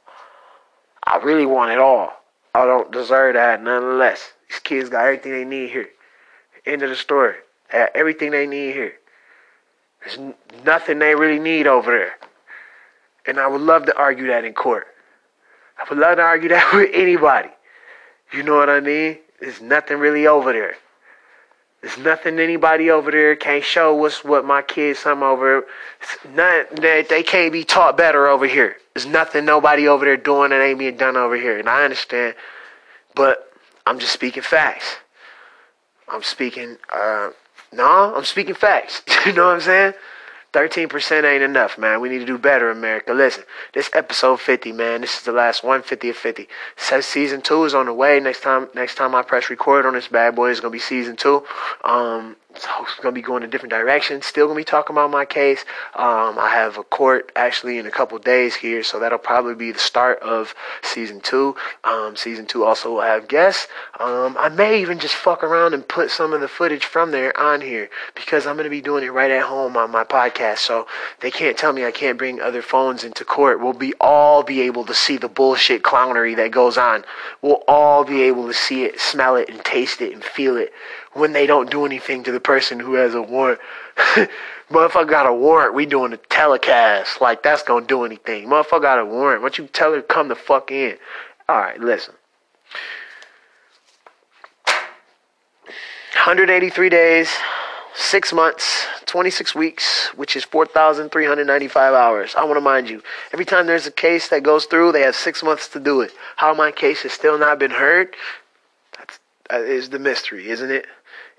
I 1.04 1.18
really 1.18 1.46
want 1.46 1.72
it 1.72 1.80
all. 1.80 2.12
I 2.54 2.66
don't 2.66 2.92
deserve 2.92 3.36
that 3.36 3.64
nonetheless. 3.64 4.34
These 4.50 4.60
kids 4.60 4.90
got 4.90 5.06
everything 5.06 5.32
they 5.32 5.46
need 5.46 5.72
here. 5.72 5.90
End 6.66 6.84
of 6.84 6.90
the 6.90 6.96
story. 6.96 7.36
They 7.72 7.80
have 7.80 7.90
everything 7.96 8.32
they 8.32 8.46
need 8.46 8.74
here. 8.74 8.94
There's 10.02 10.34
nothing 10.66 11.00
they 11.00 11.16
really 11.16 11.40
need 11.40 11.68
over 11.68 11.92
there. 11.92 12.16
And 13.26 13.40
I 13.40 13.48
would 13.48 13.62
love 13.62 13.86
to 13.88 13.98
argue 13.98 14.28
that 14.28 14.46
in 14.46 14.54
court. 14.54 14.88
I 15.78 15.86
would 15.90 16.00
love 16.00 16.18
to 16.18 16.24
argue 16.24 16.50
that 16.50 16.74
with 16.74 16.90
anybody. 16.94 17.50
You 18.32 18.44
know 18.44 18.56
what 18.56 18.70
I 18.70 18.80
mean? 18.80 19.20
There's 19.40 19.62
nothing 19.62 20.00
really 20.00 20.28
over 20.28 20.52
there. 20.52 20.76
There's 21.82 21.98
nothing 22.00 22.40
anybody 22.40 22.90
over 22.90 23.12
there 23.12 23.36
can't 23.36 23.64
show 23.64 24.04
us 24.06 24.24
what 24.24 24.44
my 24.46 24.62
kids 24.62 25.00
some 25.00 25.22
over. 25.22 25.66
Nothing 26.34 26.82
that 26.82 27.08
they 27.08 27.22
can't 27.22 27.52
be 27.52 27.64
taught 27.64 27.96
better 27.96 28.28
over 28.28 28.48
here. 28.48 28.78
There's 28.94 29.06
nothing 29.06 29.46
nobody 29.46 29.88
over 29.88 30.04
there 30.04 30.18
doing 30.18 30.50
that 30.50 30.62
ain't 30.62 30.80
being 30.80 30.98
done 30.98 31.16
over 31.16 31.36
here, 31.36 31.60
and 31.60 31.70
I 31.70 31.84
understand. 31.84 32.34
But 33.14 33.52
I'm 33.86 34.00
just 34.00 34.12
speaking 34.12 34.42
facts. 34.42 34.98
I'm 36.08 36.24
speaking. 36.24 36.78
Uh, 36.92 37.30
no, 37.72 38.16
I'm 38.16 38.26
speaking 38.26 38.56
facts. 38.56 39.04
you 39.26 39.34
know 39.34 39.46
what 39.46 39.56
I'm 39.56 39.62
saying? 39.62 39.94
13% 40.54 41.24
ain't 41.24 41.44
enough, 41.44 41.78
man. 41.78 42.02
We 42.02 42.10
need 42.10 42.20
to 42.20 42.26
do 42.26 42.38
better, 42.38 42.70
America. 42.70 43.14
Listen, 43.14 43.44
this 43.74 43.90
episode 43.94 44.40
50, 44.40 44.72
man. 44.72 45.02
This 45.02 45.18
is 45.18 45.24
the 45.24 45.32
last 45.32 45.64
150 45.64 46.10
of 46.10 46.16
50. 46.16 46.48
Says 46.76 47.06
season 47.06 47.42
two 47.42 47.64
is 47.66 47.74
on 47.74 47.86
the 47.86 47.94
way. 47.94 48.20
Next 48.20 48.42
time, 48.42 48.70
next 48.74 48.96
time 48.96 49.14
I 49.14 49.22
press 49.22 49.50
record 49.50 49.86
on 49.86 49.94
this 49.94 50.08
bad 50.08 50.36
boy 50.36 50.52
it's 50.52 50.60
gonna 50.60 50.72
be 50.72 50.80
season 50.80 51.16
two. 51.16 51.44
Um, 51.84 52.38
it's 52.66 52.96
gonna 53.02 53.14
be 53.14 53.22
going 53.22 53.44
a 53.44 53.48
different 53.48 53.72
direction. 53.72 54.22
Still 54.22 54.48
gonna 54.48 54.58
be 54.58 54.64
talking 54.64 54.94
about 54.94 55.12
my 55.12 55.26
case. 55.26 55.62
Um, 55.96 56.38
I 56.40 56.50
have 56.54 56.78
a 56.78 56.84
court 56.84 57.32
actually 57.36 57.78
in 57.78 57.86
a 57.86 57.92
couple 57.92 58.18
days 58.20 58.56
here, 58.56 58.84
so 58.84 59.00
that'll 59.00 59.18
probably 59.18 59.56
be 59.56 59.72
the 59.72 59.80
start 59.80 60.20
of 60.20 60.56
season 60.82 61.20
two. 61.22 61.56
Um, 61.84 62.16
season 62.16 62.46
two 62.46 62.64
also 62.64 62.94
will 62.94 63.02
have 63.02 63.28
guests. 63.28 63.68
Um, 64.00 64.36
I 64.40 64.50
may 64.50 64.82
even 64.82 65.00
just 65.00 65.16
fuck 65.16 65.44
around 65.44 65.74
and 65.74 65.88
put 65.88 66.12
some 66.12 66.34
of 66.34 66.42
the 66.42 66.48
footage 66.48 66.86
from 66.86 67.12
there 67.12 67.38
on 67.40 67.62
here 67.62 67.90
because 68.16 68.48
I'm 68.48 68.58
gonna 68.58 68.70
be 68.70 68.82
doing 68.82 69.04
it 69.04 69.12
right 69.12 69.32
at 69.32 69.44
home 69.44 69.78
on 69.78 69.92
my 69.92 70.04
podcast. 70.04 70.60
So 70.60 70.88
they 71.20 71.32
can't 71.32 71.58
tell 71.58 71.74
me 71.74 71.86
I 71.86 71.92
can't 71.92 72.18
bring 72.18 72.42
other 72.42 72.62
phones 72.62 73.04
into 73.04 73.26
court. 73.26 73.62
We'll 73.62 73.74
be 73.74 73.94
all 74.00 74.44
be 74.44 74.62
able 74.62 74.86
to 74.86 74.94
see 74.94 75.18
the 75.18 75.30
bullshit 75.30 75.84
clownery 75.84 76.36
that 76.36 76.52
goes 76.52 76.78
on. 76.78 77.06
We'll 77.42 77.64
all 77.68 78.04
be 78.04 78.24
able 78.24 78.48
to 78.48 78.54
see 78.54 78.84
it, 78.84 79.00
smell 79.00 79.36
it, 79.36 79.50
and 79.50 79.64
taste 79.64 80.02
it 80.02 80.14
and 80.14 80.24
feel 80.24 80.58
it 80.58 80.74
when 81.18 81.34
they 81.34 81.46
don't 81.46 81.70
do 81.70 81.86
anything 81.86 82.24
to 82.24 82.32
the 82.32 82.40
person 82.40 82.80
who 82.80 82.94
has 82.94 83.14
a 83.14 83.22
warrant. 83.22 83.60
Motherfucker 84.70 85.10
got 85.10 85.26
a 85.26 85.34
warrant, 85.34 85.74
we 85.74 85.86
doing 85.86 86.14
a 86.14 86.18
telecast. 86.18 87.22
Like 87.22 87.44
that's 87.44 87.64
gonna 87.64 87.86
do 87.86 88.04
anything. 88.04 88.48
Motherfucker 88.48 88.82
got 88.82 89.00
a 89.00 89.06
warrant. 89.06 89.42
Don't 89.42 89.58
you 89.58 89.68
tell 89.68 89.92
her 89.94 90.02
to 90.02 90.04
come 90.04 90.28
the 90.28 90.36
fuck 90.36 90.72
in? 90.72 90.98
Alright, 91.50 91.80
listen. 91.80 92.14
183 96.28 96.90
days, 96.90 97.30
six 97.96 98.34
months, 98.34 98.86
26 99.06 99.56
weeks, 99.56 100.10
which 100.18 100.36
is 100.36 100.44
4,395 100.44 101.94
hours. 101.94 102.36
I 102.36 102.44
want 102.44 102.58
to 102.58 102.62
mind 102.62 102.90
you, 102.90 103.02
every 103.32 103.46
time 103.46 103.66
there's 103.66 103.88
a 103.88 103.92
case 103.92 104.28
that 104.28 104.44
goes 104.44 104.66
through, 104.66 104.92
they 104.92 105.04
have 105.04 105.16
six 105.16 105.42
months 105.42 105.70
to 105.70 105.80
do 105.80 106.02
it. 106.02 106.12
How 106.36 106.54
my 106.54 106.72
case 106.72 107.04
has 107.04 107.14
still 107.14 107.38
not 107.38 107.60
been 107.60 107.72
heard, 107.72 108.14
that's, 108.98 109.20
that 109.50 109.62
is 109.62 109.90
the 109.90 110.00
mystery, 110.00 110.50
isn't 110.50 110.70
it? 110.70 110.86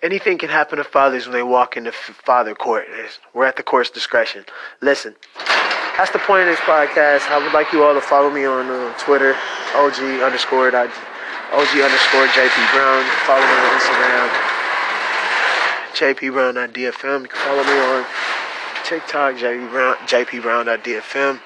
Anything 0.00 0.38
can 0.38 0.48
happen 0.48 0.78
to 0.78 0.84
fathers 0.84 1.26
when 1.26 1.34
they 1.34 1.42
walk 1.42 1.76
into 1.76 1.90
father 1.90 2.54
court. 2.54 2.86
We're 3.34 3.46
at 3.46 3.56
the 3.56 3.64
court's 3.64 3.90
discretion. 3.90 4.44
Listen, 4.80 5.16
that's 5.96 6.12
the 6.12 6.20
point 6.20 6.42
of 6.42 6.46
this 6.46 6.60
podcast. 6.60 7.28
I 7.28 7.42
would 7.42 7.52
like 7.52 7.72
you 7.72 7.82
all 7.82 7.94
to 7.94 8.00
follow 8.00 8.30
me 8.30 8.44
on 8.44 8.70
uh, 8.70 8.94
Twitter, 8.98 9.34
OG 9.74 9.98
underscore 10.22 10.68
OG 10.68 11.74
underscore 11.74 12.26
JP 12.30 12.72
Brown. 12.72 13.02
Follow 13.26 13.42
me 13.42 13.58
on 13.58 13.74
Instagram, 13.74 14.28
JP 15.94 16.32
Brown.dfm. 16.32 17.22
You 17.22 17.28
can 17.28 17.38
follow 17.42 17.64
me 17.64 17.80
on 17.80 18.06
TikTok, 18.84 19.34
JP 19.34 19.70
Brown, 19.70 19.96
JP 20.06 20.42
Brown.dfm. 20.42 21.40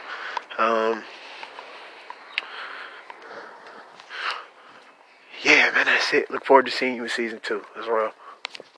Um, 0.58 1.02
yeah, 5.42 5.70
man, 5.74 5.86
that's 5.86 6.12
it. 6.12 6.30
Look 6.30 6.44
forward 6.44 6.66
to 6.66 6.72
seeing 6.72 6.96
you 6.96 7.04
in 7.04 7.08
season 7.08 7.40
two 7.42 7.62
as 7.78 7.86
well. 7.86 8.12